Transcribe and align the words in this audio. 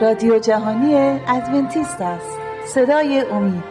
رادیو 0.00 0.38
جهانی 0.38 0.94
ادونتیست 1.28 2.00
است. 2.00 2.38
صدای 2.66 3.20
امید. 3.20 3.64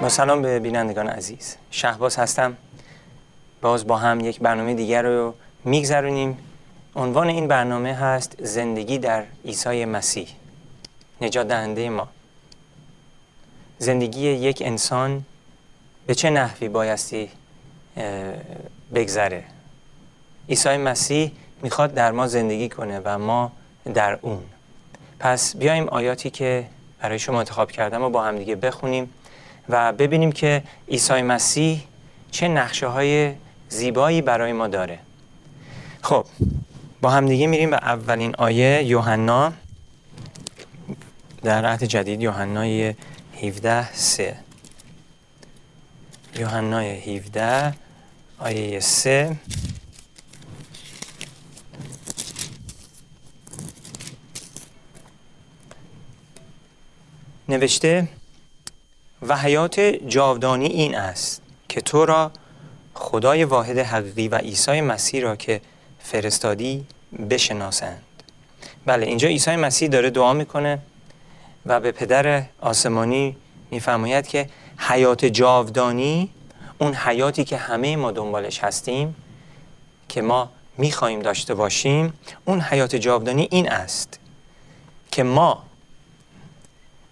با 0.00 0.08
سلام 0.08 0.42
به 0.42 0.58
بینندگان 0.58 1.08
عزیز. 1.08 1.56
شهباز 1.70 2.16
هستم. 2.16 2.56
باز 3.62 3.86
با 3.86 3.96
هم 3.96 4.20
یک 4.20 4.40
برنامه 4.40 4.74
دیگر 4.74 5.02
رو 5.02 5.34
میگذرونیم. 5.64 6.38
عنوان 6.96 7.28
این 7.28 7.48
برنامه 7.48 7.94
هست 7.94 8.36
زندگی 8.44 8.98
در 8.98 9.24
عیسی 9.44 9.84
مسیح. 9.84 10.28
نجات 11.20 11.48
دهنده 11.48 11.90
ما. 11.90 12.08
زندگی 13.78 14.20
یک 14.20 14.62
انسان 14.64 15.24
به 16.06 16.14
چه 16.14 16.30
نحوی 16.30 16.68
بایستی 16.68 17.28
بگذره. 18.94 19.44
عیسی 20.48 20.76
مسیح 20.76 21.32
می‌خواد 21.62 21.94
در 21.94 22.12
ما 22.12 22.26
زندگی 22.26 22.68
کنه 22.68 23.00
و 23.04 23.18
ما 23.18 23.52
در 23.94 24.18
اون. 24.22 24.42
پس 25.18 25.56
بیایم 25.56 25.88
آیاتی 25.88 26.30
که 26.30 26.66
برای 27.00 27.18
شما 27.18 27.38
انتخاب 27.38 27.70
کردم 27.70 28.02
و 28.02 28.10
با 28.10 28.24
هم 28.24 28.38
دیگه 28.38 28.56
بخونیم 28.56 29.10
و 29.68 29.92
ببینیم 29.92 30.32
که 30.32 30.62
عیسی 30.88 31.22
مسیح 31.22 31.82
چه 32.30 32.48
نقشه 32.48 32.86
های 32.86 33.32
زیبایی 33.68 34.22
برای 34.22 34.52
ما 34.52 34.68
داره. 34.68 34.98
خب 36.02 36.26
با 37.00 37.10
هم 37.10 37.26
دیگه 37.26 37.46
میریم 37.46 37.70
به 37.70 37.76
اولین 37.76 38.34
آیه 38.34 38.82
یوحنا. 38.84 39.52
در 41.42 41.66
عهد 41.66 41.84
جدید 41.84 42.22
یوحنای 42.22 42.94
17 43.42 43.92
3 43.92 44.36
یوحنای 46.36 47.16
17 47.16 47.74
آیه 48.38 48.80
3 48.80 49.36
نوشته 57.48 58.08
و 59.22 59.36
حیات 59.36 59.80
جاودانی 59.80 60.66
این 60.66 60.94
است 60.94 61.42
که 61.68 61.80
تو 61.80 62.06
را 62.06 62.30
خدای 62.94 63.44
واحد 63.44 63.78
حقیقی 63.78 64.28
و 64.28 64.38
عیسی 64.38 64.80
مسیح 64.80 65.22
را 65.22 65.36
که 65.36 65.60
فرستادی 65.98 66.86
بشناسند. 67.30 68.02
بله 68.86 69.06
اینجا 69.06 69.28
عیسی 69.28 69.56
مسیح 69.56 69.88
داره 69.88 70.10
دعا 70.10 70.32
می‌کنه. 70.32 70.78
و 71.66 71.80
به 71.80 71.92
پدر 71.92 72.42
آسمانی 72.60 73.36
میفرماید 73.70 74.26
که 74.26 74.48
حیات 74.78 75.24
جاودانی 75.24 76.30
اون 76.78 76.94
حیاتی 76.94 77.44
که 77.44 77.56
همه 77.56 77.96
ما 77.96 78.12
دنبالش 78.12 78.58
هستیم 78.58 79.16
که 80.08 80.22
ما 80.22 80.50
می‌خواهیم 80.78 81.20
داشته 81.20 81.54
باشیم 81.54 82.12
اون 82.44 82.60
حیات 82.60 82.96
جاودانی 82.96 83.48
این 83.50 83.68
است 83.68 84.18
که 85.10 85.22
ما 85.22 85.62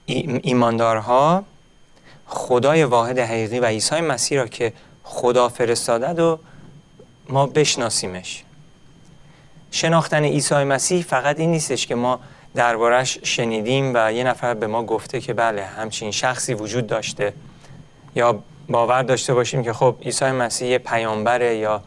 ایماندارها 0.06 1.44
خدای 2.26 2.84
واحد 2.84 3.18
حقیقی 3.18 3.58
و 3.58 3.66
عیسی 3.66 4.00
مسیح 4.00 4.38
را 4.38 4.46
که 4.46 4.72
خدا 5.02 5.48
فرستاده 5.48 6.22
و 6.22 6.36
ما 7.28 7.46
بشناسیمش. 7.46 8.44
شناختن 9.70 10.24
عیسی 10.24 10.54
مسیح 10.54 11.02
فقط 11.02 11.40
این 11.40 11.50
نیستش 11.50 11.86
که 11.86 11.94
ما 11.94 12.20
دربارش 12.54 13.18
شنیدیم 13.22 13.92
و 13.94 14.12
یه 14.12 14.24
نفر 14.24 14.54
به 14.54 14.66
ما 14.66 14.84
گفته 14.84 15.20
که 15.20 15.34
بله 15.34 15.64
همچین 15.64 16.10
شخصی 16.10 16.54
وجود 16.54 16.86
داشته. 16.86 17.32
یا 18.16 18.42
باور 18.68 19.02
داشته 19.02 19.34
باشیم 19.34 19.62
که 19.62 19.72
خب 19.72 19.96
عیسی 20.02 20.24
مسیح 20.24 20.68
یه 20.68 20.78
پیامبره 20.78 21.56
یا 21.56 21.82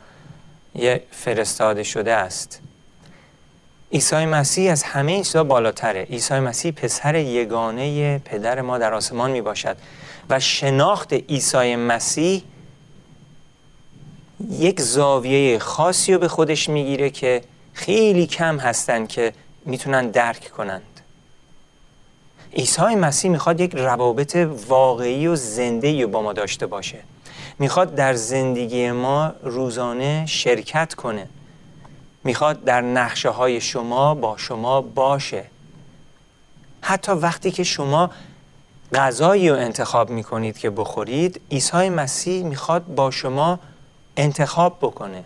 یه 0.75 1.03
فرستاده 1.11 1.83
شده 1.83 2.13
است. 2.13 2.59
عیسی 3.91 4.25
مسیح 4.25 4.71
از 4.71 4.83
همه 4.83 5.11
این 5.11 5.23
چیزا 5.23 5.43
بالاتره. 5.43 6.01
عیسی 6.03 6.39
مسیح 6.39 6.71
پسر 6.71 7.15
یگانه 7.15 8.19
پدر 8.19 8.61
ما 8.61 8.77
در 8.77 8.93
آسمان 8.93 9.31
می 9.31 9.41
باشد. 9.41 9.77
و 10.29 10.39
شناخت 10.39 11.13
عیسی 11.13 11.75
مسیح 11.75 12.43
یک 14.49 14.81
زاویه 14.81 15.59
خاصی 15.59 16.13
رو 16.13 16.19
به 16.19 16.27
خودش 16.27 16.69
می‌گیره 16.69 17.09
که 17.09 17.41
خیلی 17.73 18.27
کم 18.27 18.57
هستن 18.57 19.05
که 19.05 19.33
می‌تونن 19.65 20.09
درک 20.09 20.51
کنند. 20.51 21.01
عیسی 22.53 22.95
مسیح 22.95 23.31
می‌خواد 23.31 23.59
یک 23.59 23.75
روابط 23.75 24.35
واقعی 24.67 25.27
و 25.27 25.35
زنده 25.35 26.07
با 26.07 26.21
ما 26.21 26.33
داشته 26.33 26.65
باشه. 26.65 26.99
می‌خواد 27.59 27.95
در 27.95 28.13
زندگی 28.13 28.91
ما 28.91 29.33
روزانه 29.43 30.25
شرکت 30.25 30.93
کنه. 30.93 31.27
می‌خواد 32.23 32.63
در 32.63 32.81
نقشه 32.81 33.29
های 33.29 33.61
شما 33.61 34.15
با 34.15 34.37
شما 34.37 34.81
باشه. 34.81 35.45
حتی 36.81 37.11
وقتی 37.11 37.51
که 37.51 37.63
شما 37.63 38.11
غذایی 38.93 39.49
رو 39.49 39.55
انتخاب 39.55 40.09
می‌کنید 40.09 40.57
که 40.57 40.69
بخورید 40.69 41.41
عیسی 41.51 41.89
مسیح 41.89 42.43
می‌خواد 42.43 42.85
با 42.85 43.11
شما 43.11 43.59
انتخاب 44.17 44.77
بکنه. 44.81 45.23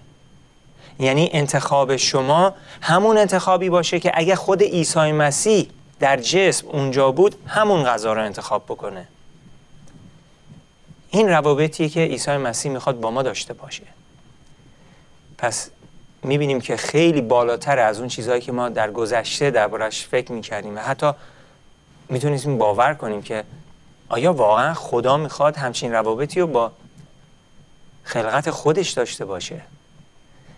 یعنی 0.99 1.29
انتخاب 1.33 1.95
شما 1.95 2.53
همون 2.81 3.17
انتخابی 3.17 3.69
باشه 3.69 3.99
که 3.99 4.11
اگه 4.13 4.35
خود 4.35 4.63
عیسی 4.63 5.11
مسیح 5.11 5.69
در 5.99 6.17
جسم 6.17 6.67
اونجا 6.67 7.11
بود 7.11 7.35
همون 7.47 7.83
غذا 7.83 8.13
رو 8.13 8.23
انتخاب 8.23 8.65
بکنه. 8.65 9.07
این 11.09 11.29
روابطیه 11.29 11.89
که 11.89 11.99
عیسی 11.99 12.37
مسیح 12.37 12.71
می‌خواد 12.71 12.99
با 12.99 13.11
ما 13.11 13.23
داشته 13.23 13.53
باشه. 13.53 13.83
پس 15.37 15.69
می‌بینیم 16.23 16.61
که 16.61 16.77
خیلی 16.77 17.21
بالاتر 17.21 17.79
از 17.79 17.99
اون 17.99 18.07
چیزهایی 18.07 18.41
که 18.41 18.51
ما 18.51 18.69
در 18.69 18.91
گذشته 18.91 19.51
دربارش 19.51 20.07
فکر 20.07 20.31
می‌کردیم 20.31 20.77
و 20.77 20.79
حتی 20.79 21.11
می‌تونیم 22.09 22.57
باور 22.57 22.93
کنیم 22.93 23.21
که 23.21 23.43
آیا 24.09 24.33
واقعا 24.33 24.73
خدا 24.73 25.17
می‌خواد 25.17 25.57
همچین 25.57 25.91
روابطی 25.91 26.39
رو 26.39 26.47
با 26.47 26.71
خلقت 28.03 28.49
خودش 28.49 28.89
داشته 28.91 29.25
باشه؟ 29.25 29.61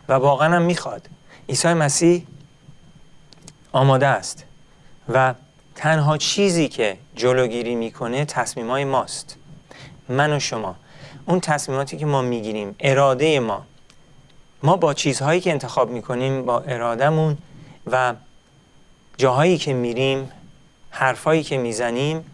و 0.10 0.14
واقعا 0.14 0.56
هم 0.56 0.62
می‌خواد. 0.62 1.10
عیسی 1.50 1.74
مسیح 1.74 2.26
آماده 3.72 4.08
است 4.08 4.44
و 5.10 5.34
تنها 5.76 6.18
چیزی 6.18 6.68
که 6.68 6.98
جلوگیری 7.16 7.76
می‌کنه 7.76 8.26
تصمیمای 8.26 8.86
ماست. 8.86 9.36
من 10.10 10.34
و 10.34 10.40
شما. 10.40 10.76
اون 11.26 11.40
تصمیماتی 11.40 11.98
که 11.98 12.06
ما 12.06 12.22
می‌گیریم 12.22 12.76
اراده 12.80 13.40
ما. 13.40 13.66
ما 14.64 14.78
با 14.78 14.94
چیزهایی 14.94 15.42
که 15.42 15.52
انتخاب 15.52 15.90
می‌کنیم 15.90 16.46
با 16.46 16.60
ارادهمون 16.60 17.38
و 17.92 18.14
جاهایی 19.18 19.58
که 19.58 19.74
میریم 19.74 20.32
حرفایی 20.90 21.44
که 21.44 21.58
می‌زنیم 21.58 22.26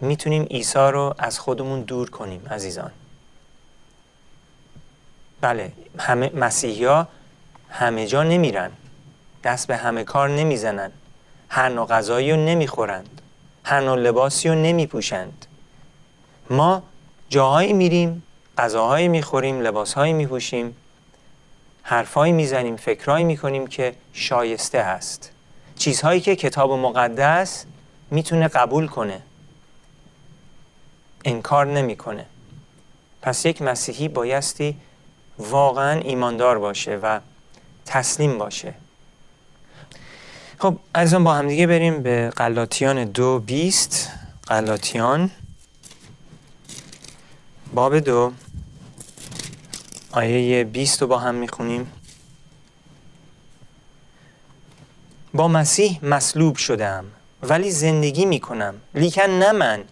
می‌تونیم 0.00 0.42
عیسی 0.42 0.78
رو 0.78 1.14
از 1.18 1.38
خودمون 1.38 1.80
دور 1.80 2.10
کنیم 2.10 2.46
عزیزان. 2.50 2.90
بله 5.44 5.72
همه 5.98 6.30
مسیحی 6.34 6.84
ها 6.84 7.08
همه 7.70 8.06
جا 8.06 8.22
نمیرن. 8.22 8.70
دست 9.44 9.66
به 9.66 9.76
همه 9.76 10.04
کار 10.04 10.28
نمی‌زنن. 10.28 10.92
هر 11.48 11.68
نوع 11.68 11.86
غذایی 11.86 12.30
رو 12.30 12.36
نمی‌خورند. 12.36 13.20
هر 13.64 13.80
نوع 13.80 13.98
لباسی 13.98 14.48
رو 14.48 14.54
نمیپوشند. 14.54 15.46
ما 16.50 16.82
جاهایی 17.28 17.72
میریم 17.72 18.22
غذاهایی 18.58 19.08
می‌خوریم 19.08 19.60
لباسهایی 19.60 20.12
میپوشیم 20.12 20.76
حرفهایی 21.82 22.32
می‌زنیم 22.32 22.76
فکرهایی 22.76 23.24
می‌کنیم 23.24 23.66
که 23.66 23.94
شایسته 24.12 24.82
هست. 24.82 25.30
چیزهایی 25.78 26.20
که 26.20 26.36
کتاب 26.36 26.72
مقدس 26.72 27.64
می‌تونه 28.10 28.48
قبول 28.48 28.86
کنه. 28.86 29.20
انکار 31.24 31.66
نمی‌کنه. 31.66 32.26
پس 33.22 33.46
یک 33.46 33.62
مسیحی 33.62 34.08
بایستی 34.08 34.76
واقعا 35.38 36.00
ایماندار 36.00 36.58
باشه 36.58 36.96
و 36.96 37.20
تسلیم 37.86 38.38
باشه. 38.38 38.74
خب 40.58 40.78
عزیزان 40.94 41.24
با 41.24 41.34
همدیگه 41.34 41.66
بریم 41.66 42.02
به 42.02 42.30
قلاتیان 42.36 43.04
دو 43.04 43.38
بیست. 43.38 44.08
قلاتیان 44.46 45.30
باب 47.74 47.98
دو 47.98 48.32
آیه 50.12 50.64
بیست 50.64 51.02
رو 51.02 51.08
با 51.08 51.18
هم 51.18 51.34
می‌خونیم. 51.34 51.92
با 55.34 55.48
مسیح 55.48 55.98
مصلوب 56.04 56.56
شدم 56.56 57.04
ولی 57.42 57.70
زندگی 57.70 58.24
می‌کنم. 58.24 58.74
لیکن 58.94 59.22
نه 59.22 59.52
من. 59.52 59.84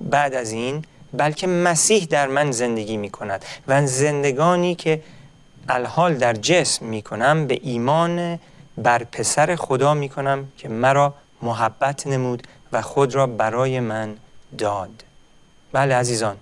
بعد 0.00 0.34
از 0.34 0.50
این 0.50 0.84
بلکه 1.16 1.46
مسیح 1.46 2.04
در 2.04 2.26
من 2.26 2.50
زندگی 2.50 2.96
می 2.96 3.10
کند 3.10 3.44
و 3.68 3.86
زندگانی 3.86 4.74
که 4.74 5.02
الحال 5.68 6.14
در 6.14 6.32
جسم 6.32 6.86
می 6.86 7.02
کنم 7.02 7.46
به 7.46 7.60
ایمان 7.62 8.38
بر 8.78 9.04
پسر 9.04 9.56
خدا 9.56 9.94
می 9.94 10.08
کنم 10.08 10.48
که 10.56 10.68
مرا 10.68 11.14
محبت 11.42 12.06
نمود 12.06 12.46
و 12.72 12.82
خود 12.82 13.14
را 13.14 13.26
برای 13.26 13.80
من 13.80 14.16
داد. 14.58 15.04
بله 15.72 15.94
عزیزان 15.94 16.36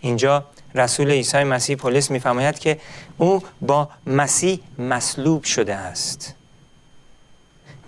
اینجا 0.00 0.44
رسول 0.74 1.10
عیسی 1.10 1.44
مسیح 1.44 1.76
پولس 1.76 2.10
میفرماید 2.10 2.58
که 2.58 2.80
او 3.18 3.42
با 3.60 3.88
مسیح 4.06 4.60
مصلوب 4.78 5.44
شده 5.44 5.74
است. 5.74 6.34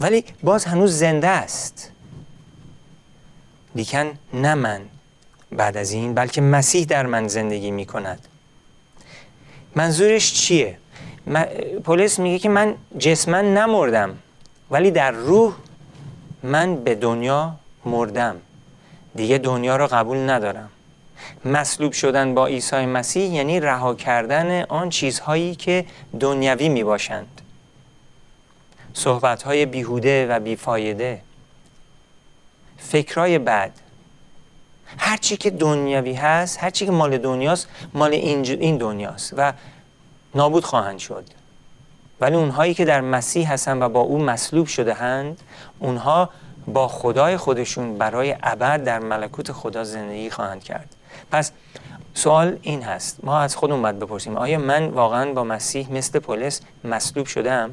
ولی 0.00 0.24
باز 0.42 0.64
هنوز 0.64 0.98
زنده 0.98 1.28
است. 1.28 1.90
لیکن 3.74 4.18
نه 4.34 4.54
من. 4.54 4.80
بعد 5.56 5.76
از 5.76 5.92
این 5.92 6.14
بلکه 6.14 6.40
مسیح 6.40 6.84
در 6.84 7.06
من 7.06 7.28
زندگی 7.28 7.70
می 7.70 7.86
کند 7.86 8.28
منظورش 9.76 10.32
چیه؟ 10.32 10.78
پولس 11.84 12.18
میگه 12.18 12.38
که 12.38 12.48
من 12.48 12.74
جسمن 12.98 13.54
نمردم 13.54 14.18
ولی 14.70 14.90
در 14.90 15.10
روح 15.10 15.54
من 16.42 16.76
به 16.76 16.94
دنیا 16.94 17.54
مردم. 17.84 18.36
دیگه 19.14 19.38
دنیا 19.38 19.76
رو 19.76 19.86
قبول 19.86 20.30
ندارم. 20.30 20.68
مصلوب 21.44 21.92
شدن 21.92 22.34
با 22.34 22.46
عیسی 22.46 22.86
مسیح 22.86 23.34
یعنی 23.34 23.60
رها 23.60 23.94
کردن 23.94 24.62
آن 24.62 24.90
چیزهایی 24.90 25.54
که 25.54 25.84
دنیوی 26.20 26.68
می 26.68 26.84
باشند 26.84 27.40
صحبتهای 28.94 29.66
بیهوده 29.66 30.26
و 30.26 30.40
بیفایده. 30.40 31.20
فکرای 32.78 33.38
بد. 33.38 33.70
هرچی 34.98 35.36
که 35.36 35.50
دنیوی 35.50 36.14
هست 36.14 36.58
هرچی 36.62 36.86
که 36.86 36.92
مال 36.92 37.18
دنیاست 37.18 37.68
مال 37.94 38.12
این 38.12 38.78
دنیاست 38.78 39.34
و 39.36 39.52
نابود 40.34 40.64
خواهند 40.64 40.98
شد. 40.98 41.24
ولی 42.20 42.36
اونهایی 42.36 42.74
که 42.74 42.84
در 42.84 43.00
مسیح 43.00 43.52
هستن 43.52 43.82
و 43.82 43.88
با 43.88 44.00
او 44.00 44.18
مصلوب 44.18 44.66
شده 44.66 44.94
هند 44.94 45.38
اونها 45.78 46.30
با 46.66 46.88
خدای 46.88 47.36
خودشون 47.36 47.98
برای 47.98 48.36
ابد 48.42 48.84
در 48.84 48.98
ملکوت 48.98 49.52
خدا 49.52 49.84
زندگی 49.84 50.30
خواهند 50.30 50.64
کرد. 50.64 50.96
پس 51.30 51.52
سوال 52.14 52.58
این 52.62 52.82
هست. 52.82 53.24
ما 53.24 53.40
از 53.40 53.56
خودمون 53.56 53.82
باید 53.82 53.98
بپرسیم 53.98 54.36
آیا 54.36 54.58
من 54.58 54.88
واقعا 54.88 55.32
با 55.32 55.44
مسیح 55.44 55.92
مثل 55.92 56.18
پولس 56.18 56.60
مصلوب 56.84 57.26
شدم؟ 57.26 57.70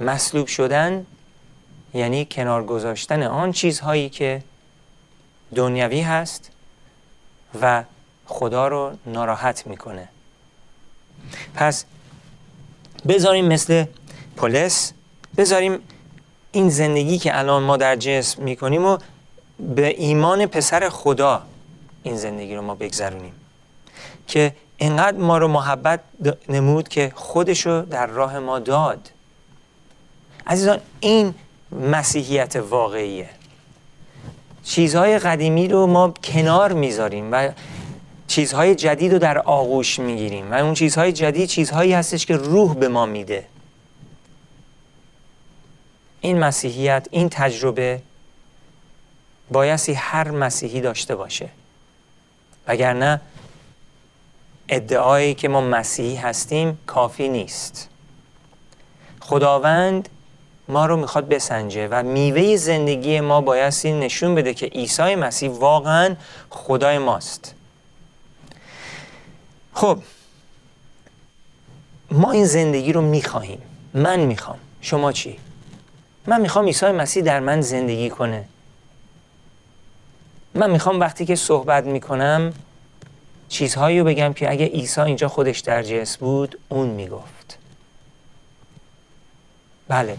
مصلوب 0.00 0.46
شدن 0.46 1.06
یعنی 1.94 2.26
کنار 2.30 2.64
گذاشتن 2.64 3.22
آن 3.22 3.52
چیزهایی 3.52 4.08
که 4.08 4.42
دنیوی 5.54 6.00
هست 6.00 6.50
و 7.62 7.84
خدا 8.26 8.68
رو 8.68 8.92
ناراحت 9.06 9.66
می‌کنه. 9.66 10.08
پس 11.54 11.84
بذاریم 13.08 13.44
مثل 13.44 13.84
پولس 14.36 14.92
بذاریم 15.36 15.78
این 16.52 16.70
زندگی 16.70 17.18
که 17.18 17.38
الان 17.38 17.62
ما 17.62 17.76
در 17.76 17.96
جسم 17.96 18.42
می‌کنیم 18.42 18.84
و 18.84 18.98
به 19.58 19.86
ایمان 19.86 20.46
پسر 20.46 20.88
خدا 20.88 21.42
این 22.02 22.16
زندگی 22.16 22.54
رو 22.54 22.62
ما 22.62 22.74
بگذرونیم. 22.74 23.32
که 24.26 24.54
انقدر 24.78 25.16
ما 25.16 25.38
رو 25.38 25.48
محبت 25.48 26.00
نمود 26.48 26.88
که 26.88 27.12
خودشو 27.14 27.82
در 27.82 28.06
راه 28.06 28.38
ما 28.38 28.58
داد. 28.58 29.10
عزیزان 30.46 30.80
این 31.00 31.34
مسیحیت 31.72 32.56
واقعیه. 32.56 33.28
چیزهای 34.68 35.18
قدیمی 35.18 35.68
رو 35.68 35.86
ما 35.86 36.14
کنار 36.24 36.72
می‌ذاریم 36.72 37.32
و 37.32 37.50
چیزهای 38.26 38.74
جدید 38.74 39.12
رو 39.12 39.18
در 39.18 39.38
آغوش 39.38 39.98
می‌گیریم 39.98 40.52
و 40.52 40.54
اون 40.54 40.74
چیزهای 40.74 41.12
جدید 41.12 41.48
چیزهایی 41.48 41.92
هستش 41.92 42.26
که 42.26 42.36
روح 42.36 42.74
به 42.74 42.88
ما 42.88 43.06
میده. 43.06 43.46
این 46.20 46.38
مسیحیت 46.38 47.08
این 47.10 47.28
تجربه 47.28 48.02
بایستی 49.50 49.92
هر 49.92 50.30
مسیحی 50.30 50.80
داشته 50.80 51.16
باشه. 51.16 51.48
وگرنه 52.66 53.20
ادعایی 54.68 55.34
که 55.34 55.48
ما 55.48 55.60
مسیحی 55.60 56.16
هستیم 56.16 56.78
کافی 56.86 57.28
نیست. 57.28 57.88
خداوند 59.20 60.08
ما 60.68 60.86
رو 60.86 60.96
می‌خواد 60.96 61.28
بسنجه 61.28 61.88
و 61.88 62.02
میوه 62.02 62.56
زندگی 62.56 63.20
ما 63.20 63.40
بایستی 63.40 63.92
نشون 63.92 64.34
بده 64.34 64.54
که 64.54 64.66
عیسی 64.66 65.14
مسیح 65.14 65.50
واقعا 65.50 66.16
خدای 66.50 66.98
ماست. 66.98 67.54
خب 69.74 69.98
ما 72.10 72.30
این 72.32 72.46
زندگی 72.46 72.92
رو 72.92 73.00
می‌خواهیم. 73.00 73.62
من 73.94 74.20
می‌خوام. 74.20 74.58
شما 74.80 75.12
چی؟ 75.12 75.38
من 76.26 76.40
می‌خوام 76.40 76.64
عیسی 76.64 76.86
مسیح 76.86 77.22
در 77.22 77.40
من 77.40 77.60
زندگی 77.60 78.10
کنه. 78.10 78.44
من 80.54 80.70
می‌خوام 80.70 81.00
وقتی 81.00 81.26
که 81.26 81.36
صحبت 81.36 81.84
می‌کنم 81.84 82.52
چیزهایی 83.48 83.98
رو 83.98 84.04
بگم 84.04 84.32
که 84.32 84.50
اگه 84.50 84.66
عیسی 84.66 85.00
اینجا 85.00 85.28
خودش 85.28 85.58
در 85.58 85.82
جس 85.82 86.16
بود 86.16 86.58
اون 86.68 86.88
می‌گفت. 86.88 87.58
بله. 89.88 90.16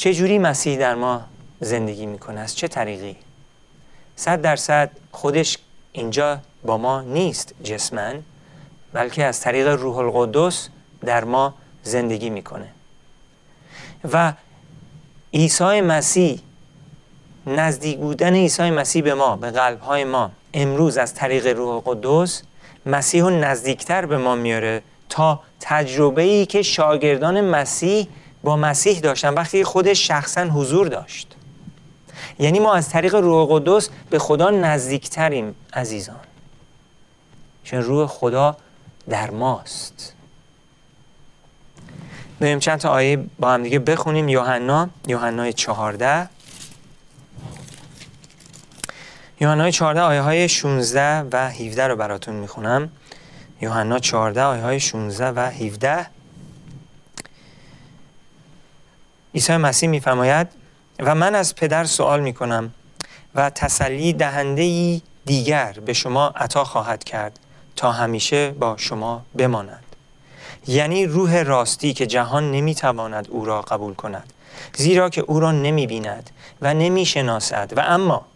چه 0.00 0.14
جوری 0.14 0.38
مسیح 0.38 0.78
در 0.78 0.94
ما 0.94 1.22
زندگی 1.60 2.06
می‌کنه؟ 2.06 2.40
از 2.40 2.56
چه 2.56 2.68
طریقی؟ 2.68 3.16
صد 4.16 4.42
درصد 4.42 4.90
خودش 5.12 5.58
اینجا 5.92 6.38
با 6.62 6.78
ما 6.78 7.02
نیست 7.02 7.54
جسمن 7.64 8.22
بلکه 8.92 9.24
از 9.24 9.40
طریق 9.40 9.68
روح 9.68 9.96
القدس 9.96 10.68
در 11.00 11.24
ما 11.24 11.54
زندگی 11.82 12.30
می‌کنه. 12.30 12.68
و 14.12 14.32
عیسی 15.34 15.80
مسیح 15.80 16.40
نزدیک 17.46 17.98
بودن 17.98 18.34
عیسی 18.34 18.70
مسیح 18.70 19.02
به 19.02 19.14
ما 19.14 19.36
به 19.36 19.50
قلب 19.50 19.80
های 19.80 20.04
ما 20.04 20.30
امروز 20.54 20.98
از 20.98 21.14
طریق 21.14 21.46
روح 21.46 21.68
القدس 21.68 22.42
مسیح 22.86 23.22
رو 23.22 23.30
نزدیکتر 23.30 24.06
به 24.06 24.18
ما 24.18 24.34
میاره 24.34 24.82
تا 25.08 25.40
تجربه 25.60 26.22
ای 26.22 26.46
که 26.46 26.62
شاگردان 26.62 27.40
مسیح 27.40 28.08
با 28.42 28.56
مسیح 28.56 29.00
داشتن 29.00 29.34
وقتی 29.34 29.64
خودش 29.64 30.08
شخصا 30.08 30.44
حضور 30.44 30.88
داشت. 30.88 31.36
یعنی 32.38 32.58
ما 32.58 32.74
از 32.74 32.88
طریق 32.88 33.14
روح 33.14 33.48
قدس 33.50 33.88
به 34.10 34.18
خدا 34.18 34.50
نزدیکتریم 34.50 35.54
عزیزان. 35.72 36.16
چون 37.64 37.82
روح 37.82 38.06
خدا 38.06 38.56
در 39.08 39.30
ماست. 39.30 40.12
بریم 42.40 42.58
چند 42.58 42.78
تا 42.78 42.88
آیه 42.90 43.24
با 43.38 43.52
هم 43.52 43.62
دیگه 43.62 43.78
بخونیم. 43.78 44.28
یوحنا 44.28 44.88
یوحنا 45.06 45.50
14 45.50 46.28
یوحنا 49.40 49.70
14 49.70 50.00
آیه 50.00 50.20
های 50.20 50.48
16 50.48 51.20
و 51.32 51.50
17 51.50 51.86
رو 51.86 51.96
براتون 51.96 52.34
می‌خونم. 52.34 52.90
یوحنا 53.60 53.98
14 53.98 54.42
آیه 54.42 54.62
های 54.62 54.80
16 54.80 55.30
و 55.30 55.50
17 55.50 56.06
عیسی 59.34 59.56
مسیح 59.56 59.88
میفرماید 59.88 60.48
و 60.98 61.14
من 61.14 61.34
از 61.34 61.54
پدر 61.54 61.84
سوال 61.84 62.20
می 62.20 62.32
کنم 62.32 62.74
و 63.34 63.50
تسلی 63.50 64.12
دهنده 64.12 65.00
دیگر 65.24 65.72
به 65.72 65.92
شما 65.92 66.28
عطا 66.28 66.64
خواهد 66.64 67.04
کرد 67.04 67.38
تا 67.76 67.92
همیشه 67.92 68.50
با 68.50 68.76
شما 68.76 69.22
بماند. 69.36 69.84
یعنی 70.66 71.06
روح 71.06 71.42
راستی 71.42 71.94
که 71.94 72.06
جهان 72.06 72.50
نمی‌تواند 72.50 73.28
او 73.30 73.44
را 73.44 73.62
قبول 73.62 73.94
کند 73.94 74.32
زیرا 74.76 75.10
که 75.10 75.20
او 75.20 75.40
را 75.40 75.52
نمی 75.52 75.86
بیند 75.86 76.30
و 76.62 76.74
نمی 76.74 77.06
شناسد 77.06 77.72
و 77.76 77.80
اما 77.80 78.26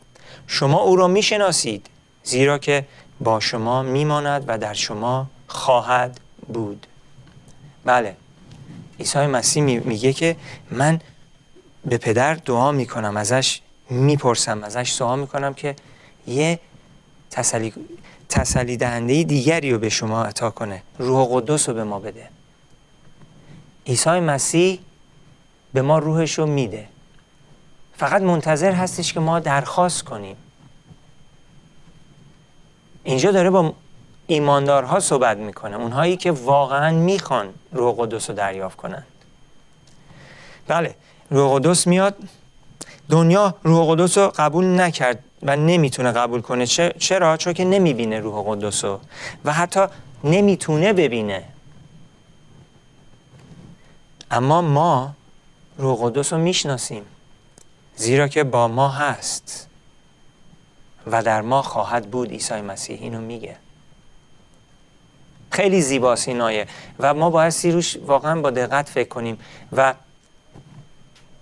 شما 0.46 0.80
او 0.80 0.96
را 0.96 1.08
می 1.08 1.22
شناسید 1.22 1.86
زیرا 2.24 2.58
که 2.58 2.86
با 3.20 3.40
شما 3.40 3.82
میماند 3.82 4.44
و 4.46 4.58
در 4.58 4.74
شما 4.74 5.26
خواهد 5.48 6.20
بود. 6.52 6.86
بله 7.84 8.16
عیسی 9.00 9.26
مسیح 9.26 9.62
میگه 9.62 10.12
که 10.12 10.36
من 10.70 11.00
به 11.84 11.98
پدر 11.98 12.34
دعا 12.34 12.72
می‌کنم 12.72 13.16
ازش 13.16 13.60
می‌پرسم 13.90 14.64
ازش 14.64 14.92
سوال 14.92 15.18
می‌کنم 15.18 15.54
که 15.54 15.76
یه 16.26 16.60
تسلی, 17.30 17.72
تسلی 18.28 18.76
دهنده 18.76 19.22
دیگری 19.22 19.70
رو 19.70 19.78
به 19.78 19.88
شما 19.88 20.24
عطا 20.24 20.50
کنه 20.50 20.82
روح 20.98 21.28
قدس 21.30 21.68
رو 21.68 21.74
به 21.74 21.84
ما 21.84 21.98
بده. 21.98 22.28
عیسی 23.86 24.10
مسیح 24.10 24.78
به 25.72 25.82
ما 25.82 25.98
روحش 25.98 26.38
رو 26.38 26.46
میده. 26.46 26.88
فقط 27.96 28.22
منتظر 28.22 28.72
هستش 28.72 29.12
که 29.12 29.20
ما 29.20 29.40
درخواست 29.40 30.02
کنیم. 30.02 30.36
اینجا 33.04 33.32
داره 33.32 33.50
با 33.50 33.74
ایماندارها 34.26 35.00
صحبت 35.00 35.36
می‌کنه 35.36 35.76
اونهایی 35.76 36.16
که 36.16 36.32
واقعا 36.32 36.90
می‌خوان 36.90 37.54
روح 37.72 37.94
قدس 37.98 38.30
رو 38.30 38.36
دریافت 38.36 38.76
کنند. 38.76 39.06
بله 40.68 40.94
روح 41.30 41.54
قدس 41.54 41.86
میاد. 41.86 42.16
دنیا 43.10 43.54
روح 43.62 43.90
قدس 43.90 44.18
رو 44.18 44.32
قبول 44.36 44.80
نکرد 44.80 45.24
و 45.42 45.56
نمی‌تونه 45.56 46.12
قبول 46.12 46.40
کنه. 46.40 46.66
چرا؟ 46.98 47.36
چون 47.36 47.52
که 47.52 47.64
نمی‌بینه 47.64 48.20
روح 48.20 48.44
قدس 48.48 48.84
رو 48.84 49.00
و 49.44 49.52
حتی 49.52 49.86
نمی‌تونه 50.24 50.92
ببینه. 50.92 51.44
اما 54.30 54.62
ما 54.62 55.14
روح 55.78 55.98
قدس 56.02 56.32
رو 56.32 56.38
می‌شناسیم 56.38 57.02
زیرا 57.96 58.28
که 58.28 58.44
با 58.44 58.68
ما 58.68 58.88
هست 58.88 59.68
و 61.06 61.22
در 61.22 61.40
ما 61.42 61.62
خواهد 61.62 62.10
بود 62.10 62.30
عیسی 62.30 62.60
مسیح 62.60 62.98
اینو 63.02 63.20
میگه. 63.20 63.56
خیلی 65.54 65.82
زیباست 65.82 66.28
این 66.28 66.40
آیه 66.40 66.66
و 66.98 67.14
ما 67.14 67.30
باید 67.30 67.54
روش 67.64 67.96
واقعا 68.06 68.40
با 68.40 68.50
دقت 68.50 68.88
فکر 68.88 69.08
کنیم 69.08 69.38
و 69.72 69.94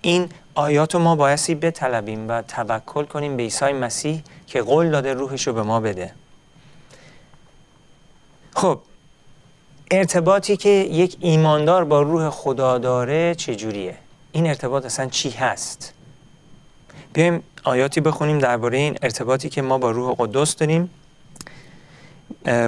این 0.03 0.29
آیات 0.55 0.95
رو 0.95 1.01
ما 1.01 1.17
بایستی 1.17 1.55
بطلبیم 1.55 2.29
و 2.29 2.43
توکل 2.43 3.05
کنیم 3.05 3.37
به 3.37 3.43
عیسی 3.43 3.73
مسیح 3.73 4.23
که 4.47 4.63
قول 4.63 4.91
داده 4.91 5.15
روحش 5.15 5.47
رو 5.47 5.53
به 5.53 5.63
ما 5.63 5.81
بده 5.81 6.13
خب 8.55 8.79
ارتباطی 9.91 10.57
که 10.57 10.69
یک 10.69 11.17
ایماندار 11.21 11.85
با 11.85 12.03
روح 12.03 12.31
خدا 12.31 12.79
داره 12.79 13.35
چجوریه؟ 13.35 13.95
این 14.33 14.47
ارتباط 14.47 14.85
اصلا 14.85 15.07
چی 15.07 15.31
هست؟ 15.31 15.93
بیایم 17.13 17.43
آیاتی 17.65 18.01
بخونیم 18.01 18.39
درباره 18.39 18.79
این 18.79 18.99
ارتباطی 19.03 19.49
که 19.49 19.63
ما 19.63 19.79
با 19.79 19.91
روح 19.91 20.15
قدس 20.19 20.57
داریم 20.57 20.91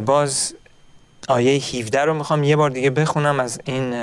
باز 0.07 0.55
آیه 1.29 1.61
17 1.61 2.05
رو 2.05 2.15
می‌خوام 2.15 2.45
یه 2.45 2.57
بار 2.57 2.71
دیگه 2.71 2.91
بخونم 2.91 3.41
از 3.41 3.61
این 3.65 3.95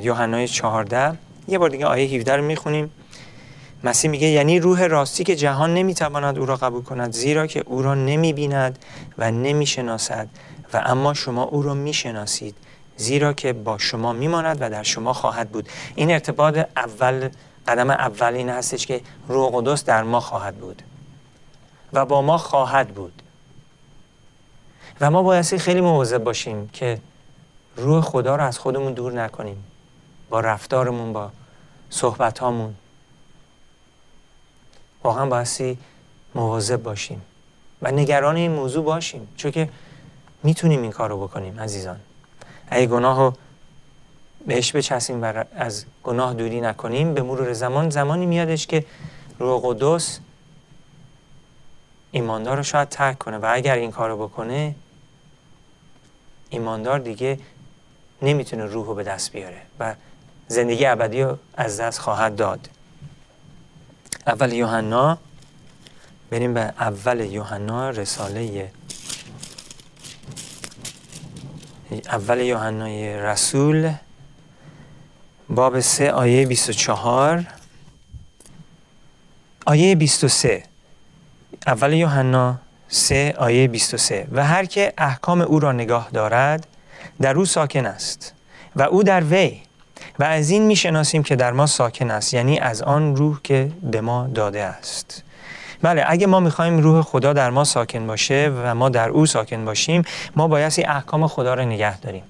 یوحنای 0.00 0.48
14 0.48 1.18
یه 1.48 1.58
بار 1.58 1.70
دیگه 1.70 1.86
آیه 1.86 2.16
17 2.16 2.36
رو 2.36 2.44
می‌خونیم. 2.44 2.90
مسیح 3.84 4.10
میگه 4.10 4.26
یعنی 4.26 4.60
روح 4.60 4.86
راستی 4.86 5.24
که 5.24 5.36
جهان 5.36 5.74
نمی‌تواند 5.74 6.38
او 6.38 6.46
را 6.46 6.56
قبول 6.56 6.82
کند 6.82 7.12
زیرا 7.12 7.46
که 7.46 7.62
او 7.66 7.82
را 7.82 7.94
نمی‌بیند 7.94 8.78
و 9.18 9.30
نمی‌شناسد 9.30 10.28
و 10.72 10.82
اما 10.86 11.14
شما 11.14 11.42
او 11.42 11.62
را 11.62 11.74
می‌شناسید 11.74 12.56
زیرا 12.96 13.32
که 13.32 13.52
با 13.52 13.78
شما 13.78 14.12
میماند 14.12 14.58
و 14.60 14.70
در 14.70 14.82
شما 14.82 15.12
خواهد 15.12 15.50
بود. 15.50 15.68
این 15.94 16.10
ارتباط 16.10 16.58
اول 16.76 17.28
قدم 17.68 17.90
اول 17.90 18.34
این 18.34 18.48
هستش 18.48 18.86
که 18.86 19.00
روح 19.28 19.50
قدس 19.54 19.84
در 19.84 20.02
ما 20.02 20.20
خواهد 20.20 20.56
بود 20.56 20.82
و 21.92 22.06
با 22.06 22.22
ما 22.22 22.38
خواهد 22.38 22.88
بود. 22.88 23.22
و 25.00 25.10
ما 25.10 25.22
بایستی 25.22 25.58
خیلی 25.58 25.80
مواظب 25.80 26.18
باشیم 26.18 26.68
که 26.68 26.98
روح 27.76 28.00
خدا 28.00 28.36
رو 28.36 28.44
از 28.44 28.58
خودمون 28.58 28.92
دور 28.92 29.12
نکنیم. 29.12 29.64
با 30.30 30.40
رفتارمون 30.40 31.12
با 31.12 31.30
صحبت 31.90 32.38
هامون 32.38 32.74
واقعا 35.04 35.26
بایستی 35.26 35.78
مواظب 36.34 36.82
باشیم 36.82 37.22
و 37.82 37.90
نگران 37.90 38.36
این 38.36 38.50
موضوع 38.50 38.84
باشیم 38.84 39.28
چون 39.36 39.50
که 39.50 39.68
می‌تونیم 40.42 40.82
این 40.82 40.90
کار 40.90 41.10
رو 41.10 41.26
بکنیم 41.26 41.60
عزیزان. 41.60 42.00
اگه 42.68 42.86
گناه 42.86 43.18
رو 43.18 43.32
بهش 44.46 44.76
بچسیم 44.76 45.22
و 45.22 45.44
از 45.54 45.84
گناه 46.02 46.34
دوری 46.34 46.60
نکنیم 46.60 47.14
به 47.14 47.22
مرور 47.22 47.52
زمان 47.52 47.90
زمانی 47.90 48.26
میادش 48.26 48.66
که 48.66 48.84
روح 49.38 49.60
قدس 49.64 50.20
ایماندار 52.10 52.56
رو 52.56 52.62
شاید 52.62 52.88
ترک 52.88 53.18
کنه 53.18 53.38
و 53.38 53.50
اگر 53.52 53.74
این 53.74 53.90
کار 53.90 54.10
رو 54.10 54.16
بکنه 54.28 54.74
ایماندار 56.56 56.98
دیگه 56.98 57.38
نمی‌تونه 58.22 58.64
روح 58.64 58.86
رو 58.86 58.94
به 58.94 59.02
دست 59.02 59.32
بیاره 59.32 59.62
و 59.80 59.94
زندگی 60.48 60.86
ابدی 60.86 61.22
رو 61.22 61.38
از 61.54 61.80
دست 61.80 61.98
خواهد 61.98 62.36
داد. 62.36 62.68
اول 64.26 64.52
یوحنا 64.52 65.18
بریم 66.30 66.54
به 66.54 66.60
اول 66.60 67.20
یوحنا 67.20 67.90
رساله 67.90 68.70
اول 71.90 72.40
یوحنای 72.40 73.16
رسول 73.16 73.92
باب 75.48 75.80
سه 75.80 76.12
آیه 76.12 76.46
24 76.46 77.44
آیه 79.66 79.94
23 79.94 80.62
اول 81.66 81.92
یوحنا 81.92 82.58
سه 82.88 83.34
آیه 83.38 83.68
23 83.68 84.28
و 84.32 84.44
هر 84.44 84.64
که 84.64 84.92
احکام 84.98 85.40
او 85.40 85.60
را 85.60 85.72
نگاه 85.72 86.08
دارد 86.12 86.66
در 87.20 87.36
او 87.36 87.44
ساکن 87.44 87.86
است. 87.86 88.34
و 88.76 88.82
او 88.82 89.02
در 89.02 89.24
وی. 89.24 89.60
و 90.18 90.24
از 90.24 90.50
این 90.50 90.62
می‌شناسیم 90.62 91.22
که 91.22 91.36
در 91.36 91.52
ما 91.52 91.66
ساکن 91.66 92.10
است 92.10 92.34
یعنی 92.34 92.58
از 92.58 92.82
آن 92.82 93.16
روح 93.16 93.40
که 93.44 93.70
به 93.82 94.00
ما 94.00 94.28
داده 94.34 94.62
است. 94.62 95.22
بله 95.82 96.04
اگه 96.06 96.26
ما 96.26 96.40
می‌خوایم 96.40 96.78
روح 96.78 97.02
خدا 97.02 97.32
در 97.32 97.50
ما 97.50 97.64
ساکن 97.64 98.06
باشه 98.06 98.52
و 98.64 98.74
ما 98.74 98.88
در 98.88 99.08
او 99.08 99.26
ساکن 99.26 99.64
باشیم 99.64 100.02
ما 100.36 100.48
بایستی 100.48 100.84
احکام 100.84 101.26
خدا 101.26 101.54
رو 101.54 101.64
نگه 101.64 102.00
داریم. 102.00 102.22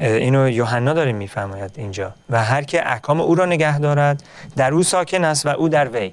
اینو 0.00 0.48
یوحنا 0.48 0.92
داره 0.92 1.12
میفرماید 1.12 1.70
اینجا. 1.76 2.12
و 2.30 2.44
هر 2.44 2.62
که 2.62 2.90
احکام 2.90 3.20
او 3.20 3.34
را 3.34 3.46
نگه 3.46 3.78
دارد 3.78 4.22
در 4.56 4.72
او 4.72 4.82
ساکن 4.82 5.24
است 5.24 5.46
و 5.46 5.48
او 5.48 5.68
در 5.68 5.88
وی. 5.88 6.12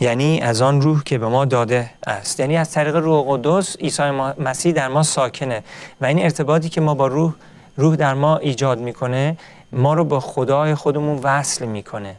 یعنی 0.00 0.40
از 0.40 0.62
آن 0.62 0.80
روح 0.80 1.02
که 1.02 1.18
به 1.18 1.26
ما 1.26 1.44
داده 1.44 1.90
است. 2.06 2.40
یعنی 2.40 2.56
از 2.56 2.70
طریق 2.70 2.96
روح 2.96 3.24
قدس 3.28 3.76
عیسی 3.76 4.02
مسیح 4.38 4.72
در 4.72 4.88
ما 4.88 5.02
ساکنه 5.02 5.62
و 6.00 6.06
این 6.06 6.22
ارتباطی 6.22 6.68
که 6.68 6.80
ما 6.80 6.94
با 6.94 7.06
روح 7.06 7.34
روح 7.76 7.96
در 7.96 8.14
ما 8.14 8.36
ایجاد 8.36 8.78
می‌کنه 8.78 9.36
ما 9.72 9.94
رو 9.94 10.04
با 10.04 10.20
خدای 10.20 10.74
خودمون 10.74 11.20
وصل 11.22 11.66
می‌کنه. 11.66 12.16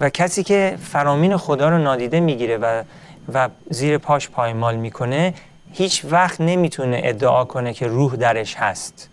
و 0.00 0.10
کسی 0.10 0.42
که 0.42 0.78
فرامین 0.82 1.36
خدا 1.36 1.68
رو 1.68 1.78
نادیده 1.78 2.20
می‌گیره 2.20 2.56
و 2.56 2.82
و 3.32 3.48
زیر 3.70 3.98
پاش 3.98 4.28
پایمال 4.28 4.76
می‌کنه 4.76 5.34
هیچ 5.72 6.04
وقت 6.10 6.40
نمی‌تونه 6.40 7.00
ادعا 7.04 7.44
کنه 7.44 7.74
که 7.74 7.86
روح 7.86 8.16
درش 8.16 8.54
هست. 8.54 9.08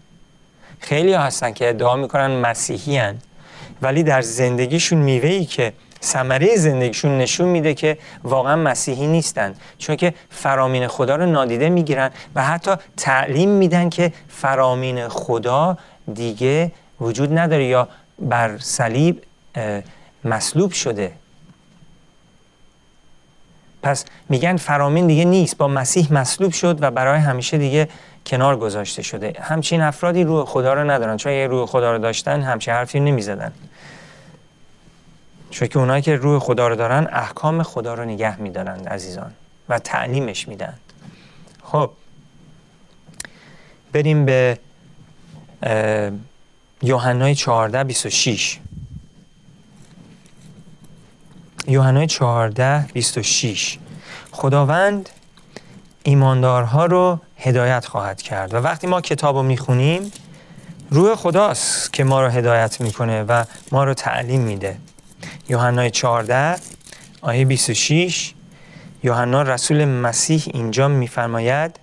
خیلی 0.79 1.13
هستن 1.13 1.53
که 1.53 1.69
ادعا 1.69 1.95
می‌کنن 1.95 2.39
مسیحی 2.39 2.97
هن. 2.97 3.17
ولی 3.81 4.03
در 4.03 4.21
زندگیشون 4.21 4.99
میوه 4.99 5.29
ای 5.29 5.45
که 5.45 5.73
ثمره 6.03 6.55
زندگیشون 6.55 7.17
نشون 7.17 7.47
میده 7.47 7.73
که 7.73 7.97
واقعا 8.23 8.55
مسیحی 8.55 9.07
نیستن. 9.07 9.55
چون 9.77 9.95
که 9.95 10.13
فرامین 10.29 10.87
خدا 10.87 11.15
رو 11.15 11.25
نادیده 11.25 11.69
می‌گیرن 11.69 12.11
و 12.35 12.43
حتی 12.43 12.71
تعلیم 12.97 13.49
میدن 13.49 13.89
که 13.89 14.13
فرامین 14.29 15.07
خدا 15.07 15.77
دیگه 16.13 16.71
وجود 17.01 17.37
نداره 17.37 17.65
یا 17.65 17.87
بر 18.19 18.57
صلیب 18.57 19.23
مصلوب 20.25 20.71
شده. 20.71 21.11
پس 23.83 24.05
میگن 24.29 24.57
فرامین 24.57 25.07
دیگه 25.07 25.25
نیست 25.25 25.57
با 25.57 25.67
مسیح 25.67 26.13
مصلوب 26.13 26.51
شد 26.51 26.77
و 26.81 26.91
برای 26.91 27.19
همیشه 27.19 27.57
دیگه 27.57 27.89
کنار 28.25 28.57
گذاشته 28.57 29.01
شده. 29.01 29.33
همچین 29.41 29.81
افرادی 29.81 30.23
روح 30.23 30.45
خدا 30.45 30.73
رو 30.73 30.91
ندارن. 30.91 31.17
چون 31.17 31.31
اگه 31.31 31.47
روح 31.47 31.65
خدا 31.65 31.91
رو 31.91 31.97
داشتن 31.97 32.41
همچین 32.41 32.73
حرفی 32.73 32.99
نمی‌زدن. 32.99 33.51
چون 35.53 35.67
که 35.67 35.79
اونایی 35.79 36.01
که 36.01 36.15
روح 36.15 36.39
خدا 36.39 36.67
رو 36.67 36.75
دارن 36.75 37.07
احکام 37.11 37.63
خدا 37.63 37.93
رو 37.93 38.05
نگه 38.05 38.41
میدارند 38.41 38.87
عزیزان 38.87 39.33
و 39.69 39.79
تعلیمش 39.79 40.47
میدن. 40.47 40.73
خب 41.63 41.91
بریم 43.91 44.25
به 44.25 44.59
یوحنای 46.81 47.35
14 47.35 47.83
26 47.83 48.59
یوحنای 51.67 52.07
14 52.07 52.85
26 52.93 53.77
خداوند 54.31 55.09
ایماندارها 56.03 56.85
رو 56.85 57.19
هدایت 57.37 57.85
خواهد 57.85 58.21
کرد 58.21 58.53
و 58.53 58.57
وقتی 58.57 58.87
ما 58.87 59.01
کتاب 59.01 59.35
رو 59.35 59.43
می‌خونیم 59.43 60.11
روح 60.89 61.15
خداست 61.15 61.93
که 61.93 62.03
ما 62.03 62.21
رو 62.21 62.29
هدایت 62.29 62.81
می‌کنه 62.81 63.23
و 63.23 63.43
ما 63.71 63.83
رو 63.83 63.93
تعلیم 63.93 64.41
میده. 64.41 64.77
یوحنای 65.49 65.89
14 65.91 66.55
آیه 67.21 67.45
26 67.45 68.33
یوحنا 69.03 69.41
رسول 69.41 69.85
مسیح 69.85 70.43
اینجا 70.53 70.87
میفرماید 70.87 71.79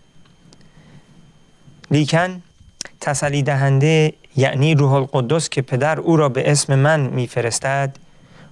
لیکن 1.90 2.42
تسلی 3.00 3.42
دهنده 3.42 4.12
یعنی 4.36 4.74
روح 4.74 4.92
القدس 4.92 5.48
که 5.48 5.62
پدر 5.62 6.00
او 6.00 6.16
را 6.16 6.28
به 6.28 6.50
اسم 6.50 6.74
من 6.74 7.00
میفرستد 7.00 7.96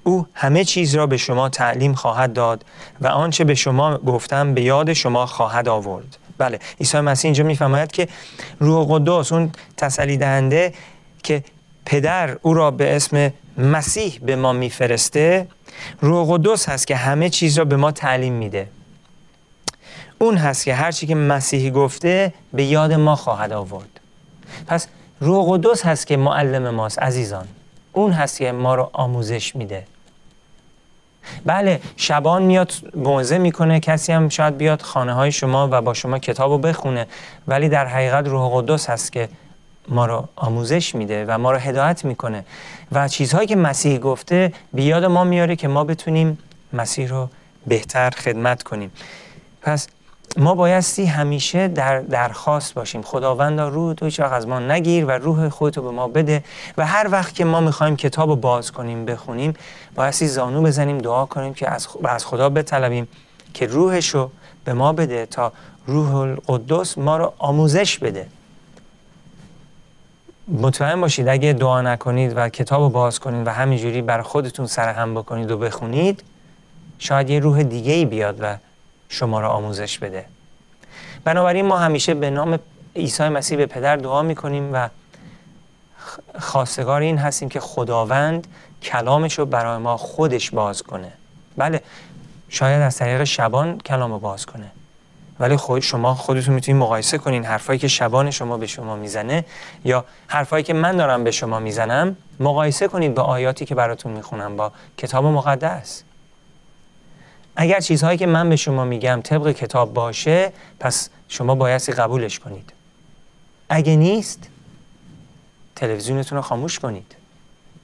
او 0.05 0.27
همه 0.35 0.65
چیز 0.65 0.95
را 0.95 1.07
به 1.07 1.17
شما 1.17 1.49
تعلیم 1.49 1.95
خواهد 1.95 2.33
داد 2.33 2.65
و 3.01 3.07
آنچه 3.07 3.45
به 3.45 3.55
شما 3.55 3.99
گفتم 3.99 4.55
به 4.55 4.63
یاد 4.63 4.93
شما 4.93 5.27
خواهد 5.27 5.69
آورد. 5.69 6.17
بله 6.39 6.59
عیسی 6.81 7.01
مسیح 7.01 7.29
اینجا 7.29 7.45
میفرماید 7.45 7.93
که 7.93 8.09
روح 8.61 8.87
قدس 8.91 9.33
اون 9.33 9.53
تسلی 9.77 10.17
دهنده 10.17 10.75
که 11.23 11.45
پدر 11.85 12.39
او 12.43 12.55
را 12.55 12.71
به 12.71 12.97
اسم 12.97 13.33
مسیح 13.59 14.19
به 14.23 14.37
ما 14.37 14.53
میفرسته 14.53 15.47
روح 16.01 16.27
قدس 16.31 16.69
هست 16.69 16.87
که 16.87 16.97
همه 16.97 17.31
چیز 17.31 17.59
را 17.59 17.65
به 17.65 17.77
ما 17.77 17.93
تعلیم 17.93 18.33
میده. 18.33 18.69
اون 20.19 20.37
هست 20.37 20.65
که 20.65 20.75
هرچی 20.75 21.07
که 21.07 21.15
مسیحی 21.15 21.71
گفته 21.71 22.33
به 22.53 22.65
یاد 22.65 22.93
ما 22.93 23.17
خواهد 23.17 23.53
آورد. 23.53 24.01
پس 24.67 24.87
روح 25.21 25.47
قدس 25.51 25.87
هست 25.87 26.07
که 26.07 26.17
معلم 26.17 26.71
ماست 26.75 26.99
عزیزان. 26.99 27.49
اون 27.93 28.13
هست 28.13 28.39
که 28.39 28.53
ما 28.53 28.75
رو 28.75 28.91
آموزش 28.93 29.57
میده. 29.57 29.85
بله 31.47 31.81
شبان 31.97 32.43
میاد 32.43 32.73
موزه 32.95 33.39
می‌کنه 33.39 33.81
کسی 33.81 34.13
هم 34.13 34.29
شاید 34.29 34.57
بیاد 34.57 34.83
خانه 34.83 35.13
های 35.13 35.33
شما 35.33 35.69
و 35.73 35.83
با 35.83 35.95
شما 35.95 36.19
کتاب 36.19 36.51
رو 36.51 36.59
بخونه 36.59 37.07
ولی 37.49 37.69
در 37.69 37.87
حقیقت 37.87 38.27
روح 38.27 38.51
قدس 38.55 38.91
هست 38.91 39.13
که 39.13 39.29
ما 39.89 40.07
رو 40.07 40.29
آموزش 40.37 40.95
میده 40.95 41.25
و 41.29 41.39
ما 41.39 41.53
رو 41.53 41.59
هدایت 41.59 42.05
می‌کنه. 42.05 42.45
و 42.93 43.09
چیزهایی 43.09 43.47
که 43.47 43.57
مسیح 43.57 43.99
گفته 43.99 44.53
به 44.75 44.83
یاد 44.83 45.05
ما 45.05 45.25
میاره 45.25 45.57
که 45.57 45.69
ما 45.69 45.85
بتونیم 45.85 46.39
مسیح 46.73 47.09
رو 47.09 47.29
بهتر 47.67 48.11
خدمت 48.11 48.63
کنیم. 48.63 48.93
پس 49.63 49.89
ما 50.37 50.55
بایستی 50.55 51.07
همیشه 51.07 51.69
در 51.69 52.01
درخواست 52.01 52.75
باشیم. 52.75 53.03
خداوند 53.03 53.61
روح 53.61 53.95
تو 53.95 54.05
هیچ 54.05 54.21
از 54.21 54.49
ما 54.49 54.59
نگیر 54.59 55.05
و 55.05 55.11
روح 55.11 55.49
خودتو 55.49 55.83
به 55.83 55.91
ما 55.91 56.09
بده 56.09 56.45
و 56.77 56.87
هر 56.87 57.09
وقت 57.11 57.35
که 57.35 57.45
ما 57.45 57.61
می‌خوایم 57.61 57.97
کتاب 57.97 58.29
رو 58.29 58.37
باز 58.37 58.73
کنیم 58.73 59.05
بخونیم 59.05 59.55
بایستی 59.95 60.27
زانو 60.29 60.63
بزنیم 60.63 60.99
دعا 60.99 61.27
کنیم 61.27 61.55
که 61.55 61.71
از, 61.71 61.89
از 62.05 62.27
خدا 62.27 62.49
بطلبیم 62.49 63.09
که 63.55 63.67
روحش 63.67 64.09
رو 64.09 64.31
به 64.65 64.73
ما 64.73 64.93
بده 64.93 65.27
تا 65.27 65.53
روح 65.87 66.15
القدس 66.15 66.99
ما 66.99 67.17
رو 67.17 67.33
آموزش 67.39 67.99
بده. 67.99 68.27
مطمئن 70.49 71.01
باشید 71.01 71.29
اگه 71.29 71.53
دعا 71.53 71.83
نکنید 71.83 72.33
و 72.37 72.49
کتاب 72.49 72.83
رو 72.83 72.89
باز 72.89 73.21
کنید 73.21 73.47
و 73.47 73.51
همینجوری 73.51 74.03
بر 74.03 74.23
خودتون 74.23 74.67
سرهم 74.67 75.15
بکنید 75.15 75.51
و 75.51 75.59
بخونید 75.59 76.23
شاید 76.99 77.31
یه 77.31 77.39
روح 77.39 77.63
دیگه 77.63 77.93
ای 77.93 78.05
بیاد 78.05 78.39
و 78.41 78.57
شما 79.09 79.41
را 79.41 79.49
آموزش 79.49 79.99
بده. 79.99 80.25
بنابراین 81.25 81.67
ما 81.67 81.79
همیشه 81.79 82.15
به 82.15 82.31
نام 82.31 82.59
عیسی 82.97 83.29
مسیح 83.29 83.59
به 83.59 83.67
پدر 83.67 83.97
دعا 83.97 84.23
می‌کنیم 84.23 84.71
و 84.73 84.89
خواستگار 86.39 87.01
این 87.01 87.19
هستیم 87.19 87.49
که 87.49 87.61
خداوند 87.61 88.47
کلامش 88.83 89.39
رو 89.39 89.47
برای 89.47 89.79
ما 89.79 89.97
خودش 89.97 90.51
باز 90.51 90.83
کنه. 90.83 91.13
بله 91.57 91.83
شاید 92.49 92.83
از 92.83 92.97
طریق 92.97 93.25
شبان 93.25 93.79
کلام 93.79 94.13
رو 94.13 94.19
باز 94.19 94.47
کنه. 94.47 94.71
ولی 95.41 95.57
خود 95.57 95.83
شما 95.83 96.15
خودتون 96.15 96.55
می‌تونید 96.55 96.81
مقایسه 96.83 97.19
کنین 97.19 97.45
حرفایی 97.45 97.79
که 97.79 97.89
شبان 97.89 98.31
شما 98.31 98.57
به 98.57 98.67
شما 98.67 98.97
می‌زنه 98.97 99.45
یا 99.85 100.05
حرفایی 100.27 100.65
که 100.65 100.73
من 100.73 100.97
دارم 100.97 101.25
به 101.25 101.31
شما 101.31 101.59
می‌زنم 101.59 102.17
مقایسه 102.41 102.89
کنید 102.89 103.15
با 103.15 103.23
آیاتی 103.23 103.65
که 103.65 103.75
براتون 103.75 104.13
می‌خونم 104.13 104.57
با 104.57 104.73
کتاب 104.97 105.25
مقدس. 105.25 106.03
اگر 107.57 107.81
چیزهایی 107.81 108.19
که 108.19 108.27
من 108.27 108.49
به 108.49 108.57
شما 108.57 108.85
میگم 108.85 109.21
طبق 109.25 109.53
کتاب 109.53 109.95
باشه 109.95 110.53
پس 110.81 111.11
شما 111.29 111.55
بایستی 111.55 111.93
قبولش 111.93 112.39
کنید. 112.39 112.73
اگه 113.69 113.97
نیست 113.97 114.49
تلویزیونتون 115.77 116.37
رو 116.37 116.43
خاموش 116.43 116.79
کنید. 116.79 117.15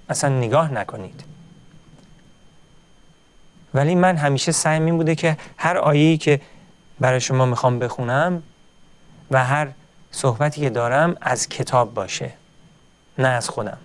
اصلا 0.09 0.31
نگاه 0.31 0.73
نکنید. 0.73 1.25
ولی 3.75 3.95
من 3.95 4.17
همیشه 4.17 4.53
سعی 4.53 4.81
می 4.81 4.93
بوده 4.93 5.15
که 5.15 5.37
هر 5.57 5.79
آیه‌ای 5.79 6.17
که 6.17 6.41
برای 7.01 7.21
شما 7.21 7.47
می‌خوام 7.47 7.79
بخونم 7.79 8.43
و 9.31 9.45
هر 9.45 9.69
صحبتی 10.11 10.61
که 10.61 10.71
دارم 10.71 11.17
از 11.21 11.49
کتاب 11.49 11.95
باشه 11.95 12.31
نه 13.19 13.29
از 13.29 13.49
خودم. 13.49 13.79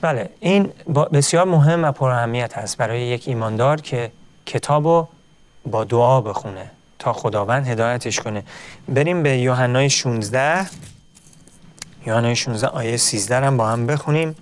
بله 0.00 0.30
این 0.40 0.72
بسیار 1.12 1.44
مهم 1.44 1.84
و 1.84 1.92
پر 1.92 2.10
اهمیت 2.10 2.58
هست 2.58 2.76
برای 2.76 3.00
یک 3.00 3.28
ایماندار 3.28 3.80
که 3.80 4.12
کتاب 4.46 4.84
رو 4.84 5.08
با 5.66 5.84
دعا 5.84 6.20
بخونه 6.20 6.70
تا 6.98 7.12
خداوند 7.12 7.66
هدایتش 7.66 8.20
کنه. 8.20 8.42
بریم 8.88 9.22
به 9.22 9.38
یوحنای 9.38 9.90
16 9.90 10.66
یوحنای 12.06 12.36
16 12.36 12.66
آیه 12.66 12.96
13 12.96 13.36
هم 13.36 13.56
با 13.56 13.68
هم 13.68 13.86
بخونیم. 13.86 14.34